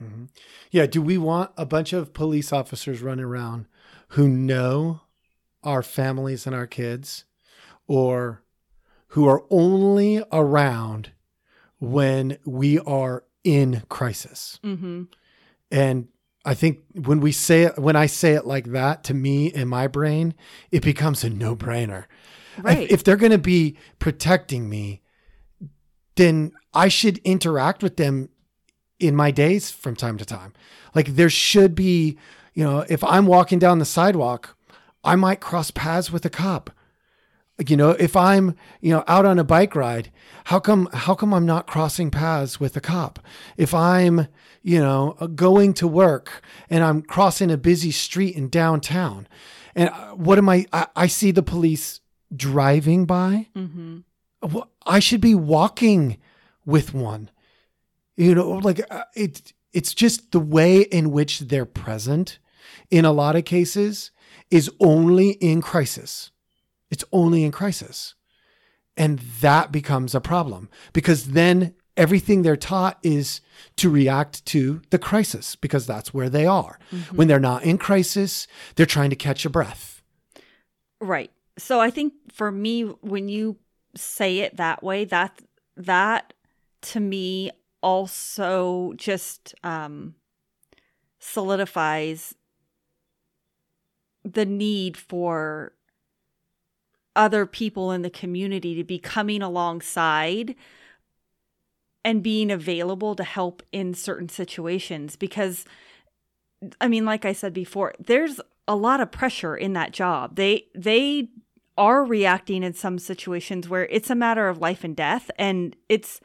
[0.02, 0.28] Mhm.
[0.70, 0.86] Yeah.
[0.86, 3.66] Do we want a bunch of police officers running around
[4.08, 5.02] who know
[5.62, 7.24] our families and our kids
[7.86, 8.42] or
[9.08, 11.12] who are only around
[11.80, 14.58] when we are in crisis?
[14.64, 15.02] mm-hmm
[15.70, 16.08] And
[16.46, 19.68] I think when we say it, when I say it like that to me in
[19.68, 20.32] my brain,
[20.70, 22.06] it becomes a no brainer.
[22.62, 25.02] right If they're going to be protecting me,
[26.20, 28.28] then I should interact with them
[28.98, 30.52] in my days from time to time.
[30.94, 32.18] Like there should be,
[32.54, 34.56] you know, if I'm walking down the sidewalk,
[35.02, 36.70] I might cross paths with a cop.
[37.66, 40.10] You know, if I'm, you know, out on a bike ride,
[40.44, 43.18] how come how come I'm not crossing paths with a cop?
[43.56, 44.28] If I'm,
[44.62, 49.28] you know, going to work and I'm crossing a busy street in downtown,
[49.74, 50.66] and uh, what am I?
[50.72, 52.00] I, I see the police
[52.34, 53.48] driving by.
[53.54, 53.98] mm-hmm
[54.86, 56.18] I should be walking
[56.64, 57.30] with one.
[58.16, 59.52] You know, like uh, it.
[59.72, 62.38] It's just the way in which they're present.
[62.90, 64.10] In a lot of cases,
[64.50, 66.30] is only in crisis.
[66.90, 68.14] It's only in crisis,
[68.96, 73.40] and that becomes a problem because then everything they're taught is
[73.76, 76.78] to react to the crisis because that's where they are.
[77.14, 80.02] When they're not in crisis, they're trying to catch a breath.
[81.00, 81.30] Right.
[81.58, 83.56] So I think for me, when you
[83.96, 85.42] say it that way, that
[85.76, 86.32] that
[86.82, 87.50] to me
[87.82, 90.14] also just um,
[91.18, 92.34] solidifies
[94.24, 95.72] the need for
[97.16, 100.54] other people in the community to be coming alongside
[102.04, 105.64] and being available to help in certain situations because
[106.80, 110.36] I mean like I said before there's a lot of pressure in that job.
[110.36, 111.28] They they
[111.80, 116.20] are reacting in some situations where it's a matter of life and death and it's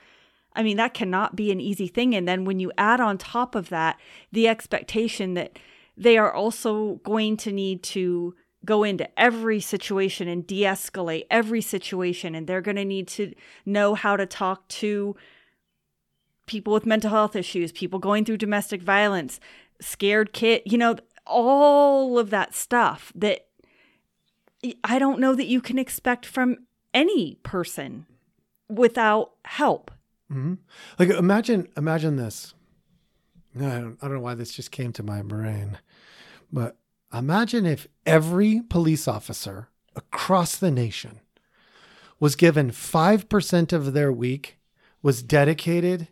[0.53, 2.13] I mean that cannot be an easy thing.
[2.13, 3.97] And then when you add on top of that
[4.33, 5.57] the expectation that
[5.95, 12.35] they are also going to need to go into every situation and de-escalate every situation
[12.35, 13.33] and they're going to need to
[13.65, 15.15] know how to talk to
[16.47, 19.39] people with mental health issues, people going through domestic violence,
[19.79, 23.47] scared kid, you know, all of that stuff that
[24.83, 26.57] I don't know that you can expect from
[26.93, 28.05] any person
[28.69, 29.91] without help.
[30.29, 30.55] hmm
[30.97, 32.53] Like imagine, imagine this.
[33.55, 35.77] I don't, I don't know why this just came to my brain,
[36.51, 36.77] but
[37.13, 41.21] imagine if every police officer across the nation
[42.19, 44.57] was given 5% of their week
[45.01, 46.09] was dedicated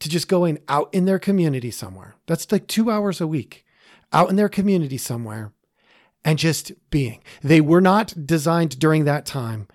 [0.00, 2.14] to just going out in their community somewhere.
[2.26, 3.64] That's like two hours a week
[4.12, 5.52] out in their community somewhere
[6.28, 7.22] and just being.
[7.42, 9.66] They were not designed during that time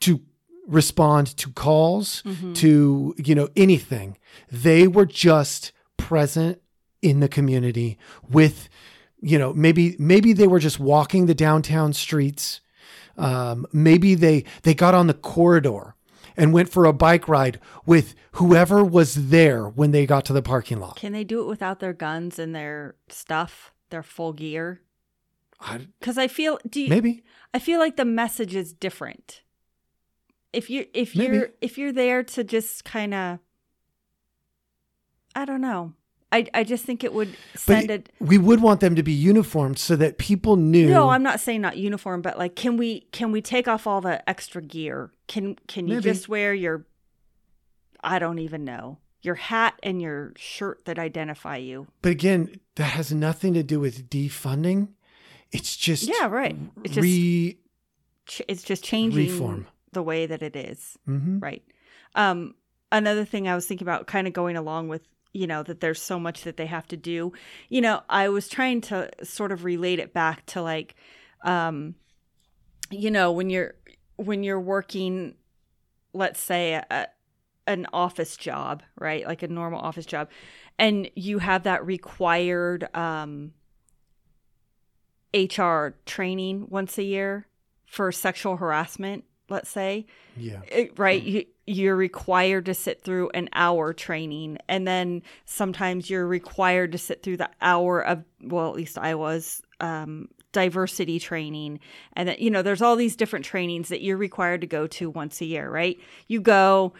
[0.00, 0.20] to
[0.66, 2.22] respond to calls,
[2.54, 4.18] to, you know, anything.
[4.50, 6.60] They were just present
[7.00, 7.96] in the community
[8.28, 8.68] with,
[9.20, 12.60] you know, maybe, maybe they were just walking the downtown streets.
[13.16, 15.94] Um, maybe they, they got on the corridor
[16.36, 20.42] and went for a bike ride with whoever was there when they got to the
[20.42, 20.96] parking lot.
[20.96, 24.80] Can they do it without their guns and their stuff, their full gear?
[25.98, 27.22] Because I feel do you, maybe.
[27.52, 29.42] I feel like the message is different.
[30.52, 31.36] If you if Maybe.
[31.36, 33.38] you're if you're there to just kind of,
[35.34, 35.92] I don't know.
[36.32, 38.02] I I just think it would But send a.
[38.20, 40.88] we would want them to be uniformed so that people knew.
[40.88, 44.00] No, I'm not saying not uniform, but like, can we can we take off all
[44.00, 45.12] the extra gear?
[45.28, 46.04] Can can you Maybe.
[46.04, 46.86] just wear your?
[48.02, 51.86] I don't even know your hat and your shirt that identify you.
[52.00, 54.88] But again, that has nothing to do with defunding.
[55.52, 56.56] It's just Yeah, right.
[56.84, 57.58] It's just re.
[58.26, 59.66] ch- it's just changing reform.
[59.92, 60.96] the way that it is.
[61.08, 61.42] Mhm.
[61.42, 61.62] Right.
[62.14, 62.54] Um,
[62.92, 66.00] another thing I was thinking about, kind of going along with, you know, that there's
[66.02, 67.32] so much that they have to do.
[67.68, 70.94] You know, I was trying to sort of relate it back to like,
[71.42, 71.94] um,
[72.90, 73.74] you know, when you're
[74.16, 75.34] when you're working,
[76.12, 77.08] let's say a,
[77.66, 79.26] an office job, right?
[79.26, 80.28] Like a normal office job,
[80.78, 83.52] and you have that required um,
[85.34, 87.46] HR training once a year
[87.86, 89.24] for sexual harassment.
[89.48, 90.06] Let's say,
[90.36, 90.60] Yeah.
[90.70, 91.20] it- right?
[91.22, 96.98] You, you're required to sit through an hour training and then sometimes you're required to
[96.98, 101.78] sit through the hour of well at least i was um, diversity training.
[102.14, 105.10] And that you know there's all these different trainings that you're required to go to
[105.10, 105.98] once a year right?
[106.26, 106.92] You go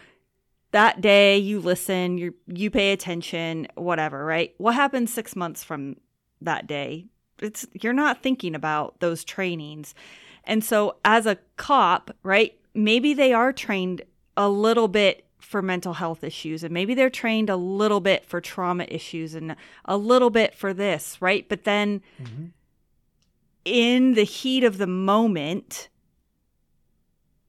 [0.71, 4.53] that day you listen you you pay attention whatever right?
[4.57, 5.97] What happens six months from
[6.41, 7.07] that day
[7.41, 9.93] it's you're not thinking about those trainings
[10.43, 14.01] and so, as a cop, right, maybe they are trained
[14.35, 18.41] a little bit for mental health issues, and maybe they're trained a little bit for
[18.41, 21.47] trauma issues, and a little bit for this, right?
[21.47, 22.45] But then mm-hmm.
[23.65, 25.89] in the heat of the moment,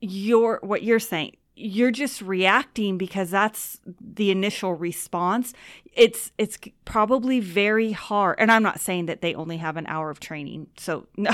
[0.00, 5.52] you're what you're saying, you're just reacting because that's the initial response.
[5.94, 8.36] It's it's probably very hard.
[8.38, 10.68] And I'm not saying that they only have an hour of training.
[10.76, 11.32] So no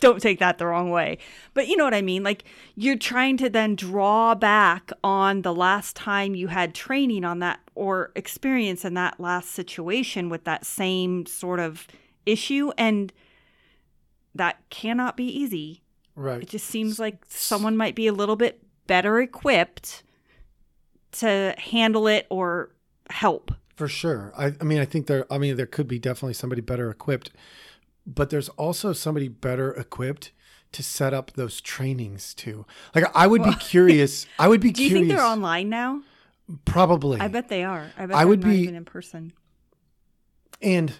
[0.00, 1.18] don't take that the wrong way.
[1.54, 2.22] But you know what I mean?
[2.22, 2.44] Like
[2.74, 7.60] you're trying to then draw back on the last time you had training on that
[7.74, 11.86] or experience in that last situation with that same sort of
[12.26, 13.12] issue and
[14.34, 15.82] that cannot be easy.
[16.14, 16.42] Right.
[16.42, 20.02] It just seems like someone might be a little bit better equipped
[21.12, 22.70] to handle it or
[23.10, 23.52] help.
[23.76, 24.32] For sure.
[24.36, 25.24] I, I mean, I think there.
[25.32, 27.30] I mean, there could be definitely somebody better equipped,
[28.04, 30.32] but there's also somebody better equipped
[30.72, 32.66] to set up those trainings too.
[32.94, 34.26] Like, I would be curious.
[34.38, 35.08] I would be Do you curious.
[35.08, 36.02] think they're online now?
[36.64, 37.20] Probably.
[37.20, 37.86] I bet they are.
[37.96, 39.32] I bet I they're would not be- even in person.
[40.60, 40.92] and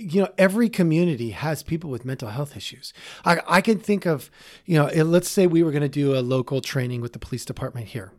[0.00, 2.92] you know every community has people with mental health issues.
[3.24, 4.30] I, I can think of
[4.64, 7.44] you know let's say we were going to do a local training with the police
[7.44, 8.12] department here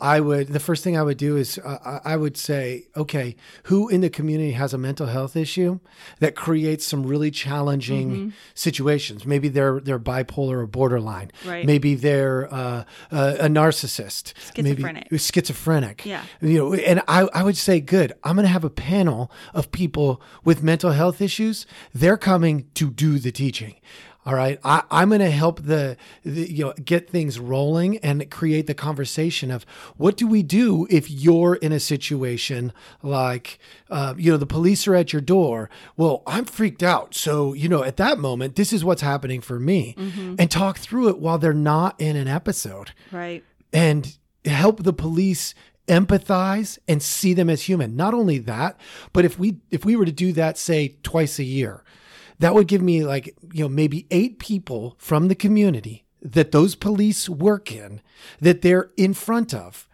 [0.00, 3.34] i would the first thing i would do is uh, I- would say okay
[3.64, 5.80] who in the community has a mental health issue
[6.20, 8.28] that creates some really challenging Mm-hmm.
[8.54, 11.64] situations maybe they're they're bipolar or borderline Right.
[11.64, 15.10] maybe they're uh, uh, a narcissist Schizophrenic.
[15.10, 16.22] maybe schizophrenic Yeah.
[16.40, 19.70] you know and i i would say good i'm going to have a panel of
[19.72, 23.74] people with mental health issues they're coming to do the teaching
[24.26, 24.58] all right?
[24.64, 28.74] I, i'm going to help the, the you know get things rolling and create the
[28.74, 29.64] conversation of
[29.96, 32.72] what do we do if you're in a situation
[33.02, 33.58] like
[33.90, 35.70] uh, you know the police are at your door.
[35.96, 37.14] Well i'm freaked out.
[37.14, 39.94] So you know at that moment this is what's happening for me.
[40.38, 42.90] And talk through it while they're not in an episode.
[43.12, 43.44] Right.
[43.72, 45.54] and help the police
[45.88, 47.96] empathize and see them as human.
[47.96, 48.78] Not only that,
[49.12, 51.82] but if we if we were to do that say twice a year,
[52.38, 56.74] that would give me like, you know, maybe 8 people from the community that those
[56.74, 58.00] police work in
[58.40, 59.88] that they're in front of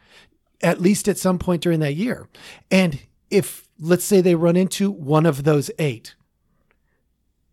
[0.62, 2.28] at least at some point during that year.
[2.70, 6.14] And if let's say they run into one of those 8,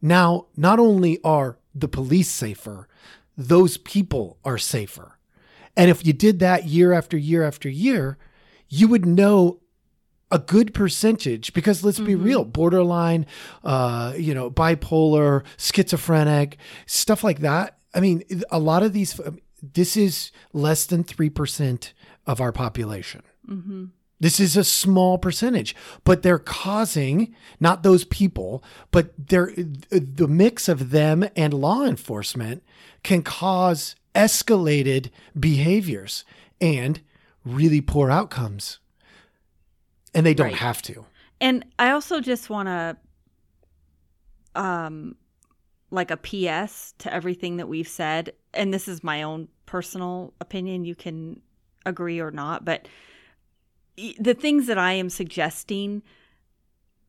[0.02, 2.88] now, not only are the police safer,
[3.36, 5.20] those people are safer.
[5.76, 8.18] And if you did that year after year after year,
[8.70, 9.60] you would know
[10.32, 12.52] a good percentage because let's be real mm-hmm.
[12.52, 13.26] borderline
[13.64, 17.78] uh you know bipolar schizophrenic stuff like that.
[17.94, 21.92] I mean a lot of these um, this is less than 3%
[22.26, 23.24] of our population.
[23.48, 23.86] Mm-hmm.
[24.22, 30.68] This is a small percentage, but they're causing not those people, but they're the mix
[30.68, 32.64] of them and law enforcement
[33.04, 35.10] can cause escalated
[35.40, 36.26] behaviors
[36.60, 37.00] and
[37.46, 38.80] really poor outcomes.
[40.14, 40.56] And they don't Right.
[40.56, 41.06] have to.
[41.42, 42.98] And I also just want to
[44.56, 45.16] um
[45.92, 50.86] like a PS to everything that we've said, and this is my own personal opinion.
[50.86, 51.42] You can
[51.86, 52.88] agree or not, but
[54.20, 56.04] the things that I am suggesting,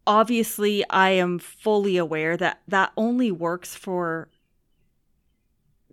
[0.07, 4.29] obviously, I am fully aware that that only works for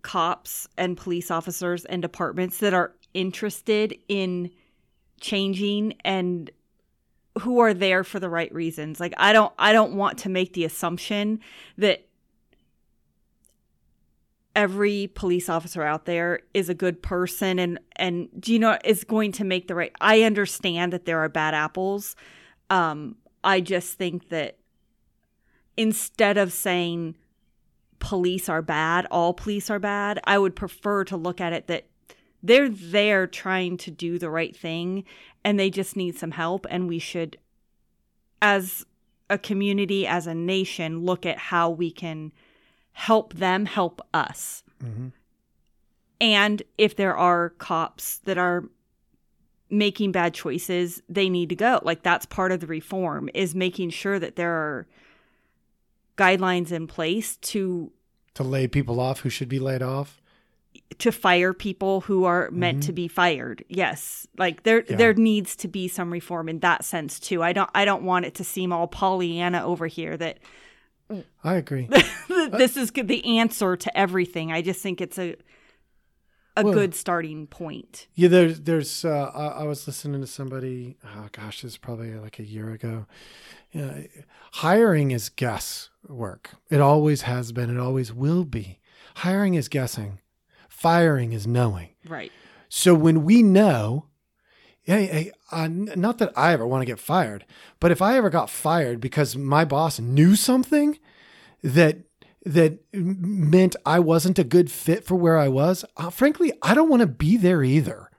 [0.01, 4.49] cops and police officers and departments that are interested in
[5.19, 6.49] changing and
[7.39, 8.99] who are there for the right reasons.
[8.99, 11.39] Like I don't I don't want to make the assumption
[11.77, 12.07] that
[14.55, 19.03] every police officer out there is a good person and and do you know is
[19.03, 22.15] going to make the right I understand that there are bad apples.
[22.69, 24.57] Um I just think that
[25.77, 27.15] instead of saying
[27.99, 31.85] police are bad, all police are bad, I would prefer to look at it that
[32.43, 35.03] they're there trying to do the right thing
[35.43, 37.37] and they just need some help and we should
[38.41, 38.85] as
[39.29, 42.31] a community as a nation look at how we can
[42.93, 44.63] help them help us.
[44.81, 45.07] Hmm
[46.19, 48.63] and if there are cops that are
[49.69, 51.79] making bad choices they need to go.
[51.83, 54.87] Like that's part of the reform is making sure that there are
[56.17, 57.91] guidelines in place to
[58.35, 60.21] To lay people off who should be laid off.
[60.99, 63.63] To fire people who are meant to be fired.
[63.69, 64.27] Yes.
[64.37, 64.91] Like there Mm-hmm.
[64.93, 64.97] Yeah.
[64.97, 67.43] there needs to be some reform in that sense too.
[67.43, 70.39] I don't I don't want it to seem all Pollyanna over here that
[71.43, 71.87] I agree.
[72.27, 74.51] this is the answer to everything.
[74.51, 75.35] I just think it's a
[76.55, 78.07] a Well- good starting point.
[78.15, 80.97] Yeah, there's there's uh, I, I was listening to somebody.
[81.05, 83.05] Oh gosh, this is probably like a year ago.
[83.71, 84.01] Yeah,
[84.53, 86.51] hiring is guesswork.
[86.71, 87.69] It always has been.
[87.69, 88.79] It always will be.
[89.17, 90.19] Hiring is guessing.
[90.77, 91.89] Firing is knowing.
[92.07, 92.31] Right.
[92.69, 94.05] So when we know,
[94.83, 97.47] hey, hey uh, not that I ever want to get fired,
[97.79, 100.99] but if I ever got fired because my boss knew something
[101.63, 101.97] that
[102.45, 106.89] that meant I wasn't a good fit for where I was, uh, frankly, I don't
[106.89, 108.11] want to be there either.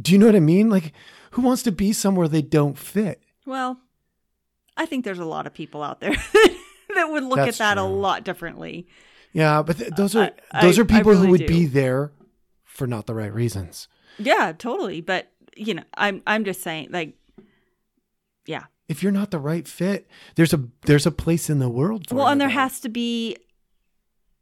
[0.00, 0.70] Do you know what I mean?
[0.70, 0.92] Like,
[1.32, 3.24] who wants to be somewhere they don't fit?
[3.44, 3.80] Well,
[4.76, 6.14] I think there's a lot of people out there
[6.94, 8.86] that would look That's at that a lot differently.
[9.32, 11.46] Yeah, but th- those are I- those are people I who would do.
[11.46, 12.12] be there
[12.64, 13.88] for not the right reasons.
[14.18, 15.00] Yeah, totally.
[15.00, 17.14] But you know, I'm I'm just saying, like,
[18.46, 18.64] yeah.
[18.88, 22.16] If you're not the right fit, there's a there's a place in the world for
[22.16, 23.36] Well, and there has to be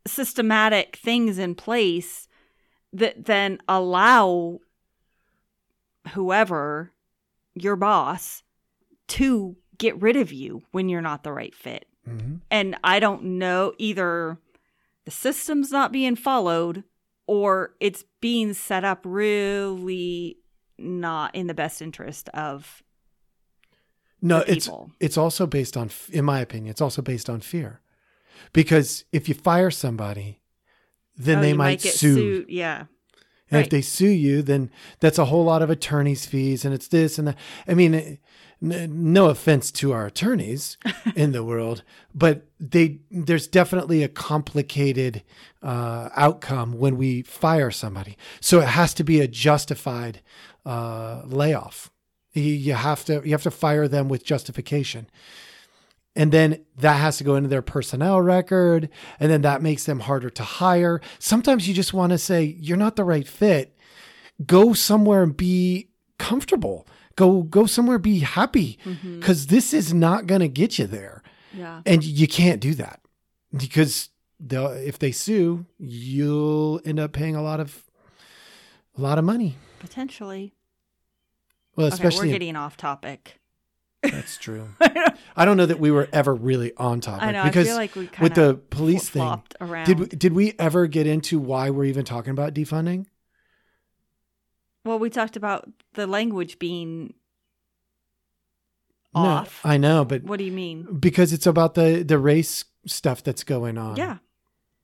[0.07, 2.27] systematic things in place
[2.93, 4.59] that then allow
[6.15, 6.93] whoever
[7.55, 8.43] your boss
[9.09, 11.87] to get rid of you when you're not the right fit.
[12.09, 12.41] Mhm.
[12.51, 14.39] And I don't know either
[15.11, 16.85] the system's not being followed
[17.27, 20.39] or it's being set up really
[20.79, 22.83] not in the best interest of
[24.23, 24.69] No, it's
[25.01, 27.81] it's also based on, in my opinion, it's also based on fear,
[28.53, 30.41] because if you fire somebody,
[31.17, 32.47] then Oh, they might, get sue, sued.
[32.49, 32.85] Yeah.
[33.51, 36.89] and if they sue you, then that's a whole lot of attorneys' fees, and it's
[36.89, 37.37] this and that.
[37.67, 38.19] I mean,
[38.63, 40.77] n- no offense to our attorneys
[41.17, 41.83] in the world,
[42.15, 45.23] but they there's definitely a complicated
[45.63, 48.17] uh, outcome when we fire somebody.
[48.41, 50.21] So it has to be a justified
[50.65, 51.91] uh, layoff.
[52.33, 55.09] You, you have to you have to fire them with justification.
[56.17, 58.89] And then that has to go into their personnel record.
[59.21, 61.01] And then that makes them harder to hire.
[61.19, 63.77] Sometimes you just want to say, you're not the right fit.
[64.45, 66.87] Go somewhere and be comfortable.
[67.21, 68.79] Go go somewhere, be happy.
[68.85, 69.21] Mhm.
[69.21, 71.23] Because this is not going to get you there.
[71.53, 71.83] Yeah.
[71.85, 73.03] And you can't do that.
[73.55, 74.09] Because
[74.49, 77.85] if they sue, you'll end up paying a lot of
[78.97, 79.57] a lot of money.
[79.81, 80.55] Potentially.
[81.77, 83.39] Well, Okay, especially we're getting off topic.
[84.03, 84.69] that's true.
[85.37, 87.45] I don't know that we were ever really on topic know.
[87.45, 89.85] because like with the police thing, around.
[89.85, 93.05] Did we, did we ever get into why we're even talking about defunding?
[94.85, 97.15] Well, we talked about the language being
[99.15, 99.61] No, off.
[99.65, 100.87] I know, but what do you mean?
[100.99, 103.97] because it's about the the race stuff that's going on.
[103.97, 104.19] yeah.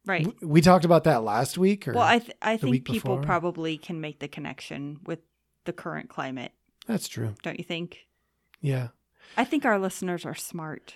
[0.05, 0.25] Right.
[0.25, 1.89] W- we talked about that last week.
[1.89, 3.23] Or Well, I th- I think people before?
[3.23, 5.19] probably can make the connection with
[5.65, 6.53] the current climate,
[6.87, 7.35] that's true.
[7.43, 8.07] don't you think?
[8.61, 8.89] Yeah,
[9.37, 10.95] I think our listeners are smart.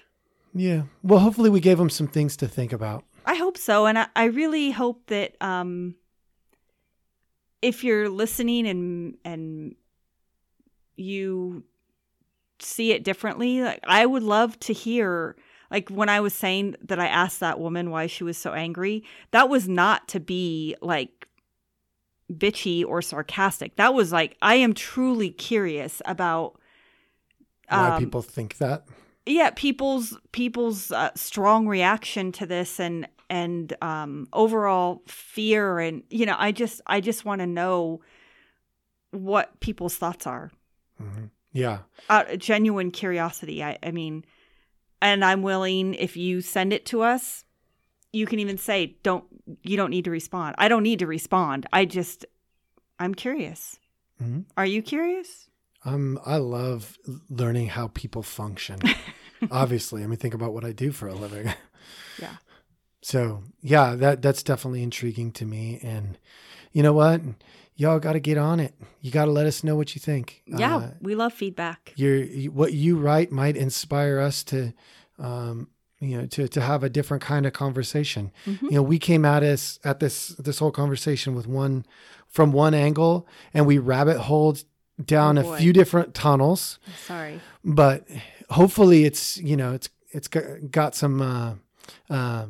[0.55, 0.83] yeah.
[1.03, 3.05] Well, hopefully, we gave them some things to think about.
[3.27, 5.97] I hope so, and I, I really hope that um,
[7.63, 9.75] if you're listening and and
[10.97, 11.65] you
[12.59, 15.37] see it differently, like I would love to hear.
[15.71, 19.05] Like when I was saying that I asked that woman why she was so angry,
[19.31, 21.29] that was not to be like
[22.33, 23.77] bitchy or sarcastic.
[23.77, 26.59] That was like I am truly curious about
[27.69, 28.85] Why um, people think that?
[29.27, 36.27] yeah people's people's uh, strong reaction to this and and um, overall fear and you
[36.27, 38.01] know i just i just want to know
[39.13, 40.51] what people's thoughts are
[40.99, 41.79] hmm Yeah.
[42.09, 44.25] of genuine curiosity I, I mean
[45.03, 47.45] and i'm willing if you send it to us
[48.13, 49.25] you can even say don't
[49.63, 52.27] you don't need to respond i don't need to respond i just
[52.99, 53.79] i'm curious
[54.19, 55.47] hmm are you curious
[55.85, 56.99] Um, I love
[57.31, 58.83] learning how people function.
[59.51, 61.55] Obviously, I mean, think about what I do for a living.
[62.21, 62.37] Yeah.
[63.03, 65.81] So yeah, that that's definitely intriguing to me.
[65.83, 66.19] And
[66.73, 67.21] you know what?
[67.77, 68.75] Y'all got to get on it.
[69.01, 70.43] You got to let us know what you think.
[70.47, 74.75] yeah Uh, we love feedback your what you write might inspire us to,
[75.19, 78.31] um, you know, to to have a different kind of conversation.
[78.47, 78.63] Mhm.
[78.63, 81.87] You know, we came at us at this this whole conversation with one
[82.29, 84.65] from one angle, and we rabbit holed
[85.03, 88.07] down Oh, a few different tunnels sorry but
[88.51, 91.55] hopefully it's you know it's it's got, got some uh,
[92.11, 92.47] uh,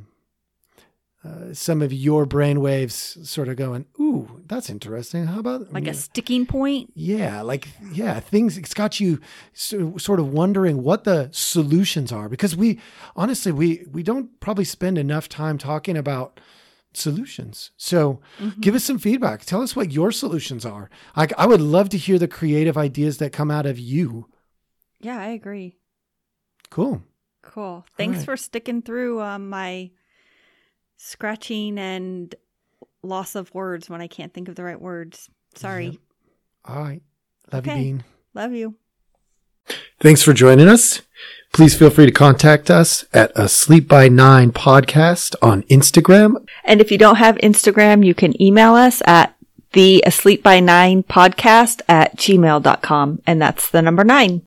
[1.23, 5.27] uh, some of your brain waves sort of going ooh that's interesting.
[5.27, 6.93] How about like a sticking point?
[6.95, 9.21] Yeah like yeah things it's got you
[9.53, 12.81] so, sort of wondering what the solutions are because we
[13.14, 16.41] honestly we we don't probably spend enough time talking about
[16.93, 17.71] solutions.
[17.77, 18.61] So Mhm.
[18.61, 19.45] give us some feedback.
[19.45, 20.91] Tell us what your solutions are.
[21.14, 24.27] I, I would love to hear the creative ideas that come out of you.
[25.01, 25.77] Yeah i agree.
[26.71, 27.03] Cool.
[27.43, 27.85] Cool.
[27.97, 28.25] Thanks right.
[28.25, 29.91] for sticking through um, my
[31.03, 32.35] scratching and
[33.03, 35.31] loss of words when I can't think of the right words.
[35.55, 35.87] Sorry.
[35.87, 35.95] Yep.
[36.67, 37.03] All right.
[37.53, 37.79] Love Okay.
[37.79, 38.05] you, Bean.
[38.35, 38.75] Love you.
[40.01, 41.03] Thanks for joining us.
[41.53, 46.47] Please feel free to contact us at asleep by nine podcast on Instagram.
[46.65, 49.35] And if you don't have Instagram, you can email us at
[49.73, 53.23] the asleep by nine podcast at gmail.com.
[53.27, 54.39] And that's the number nine.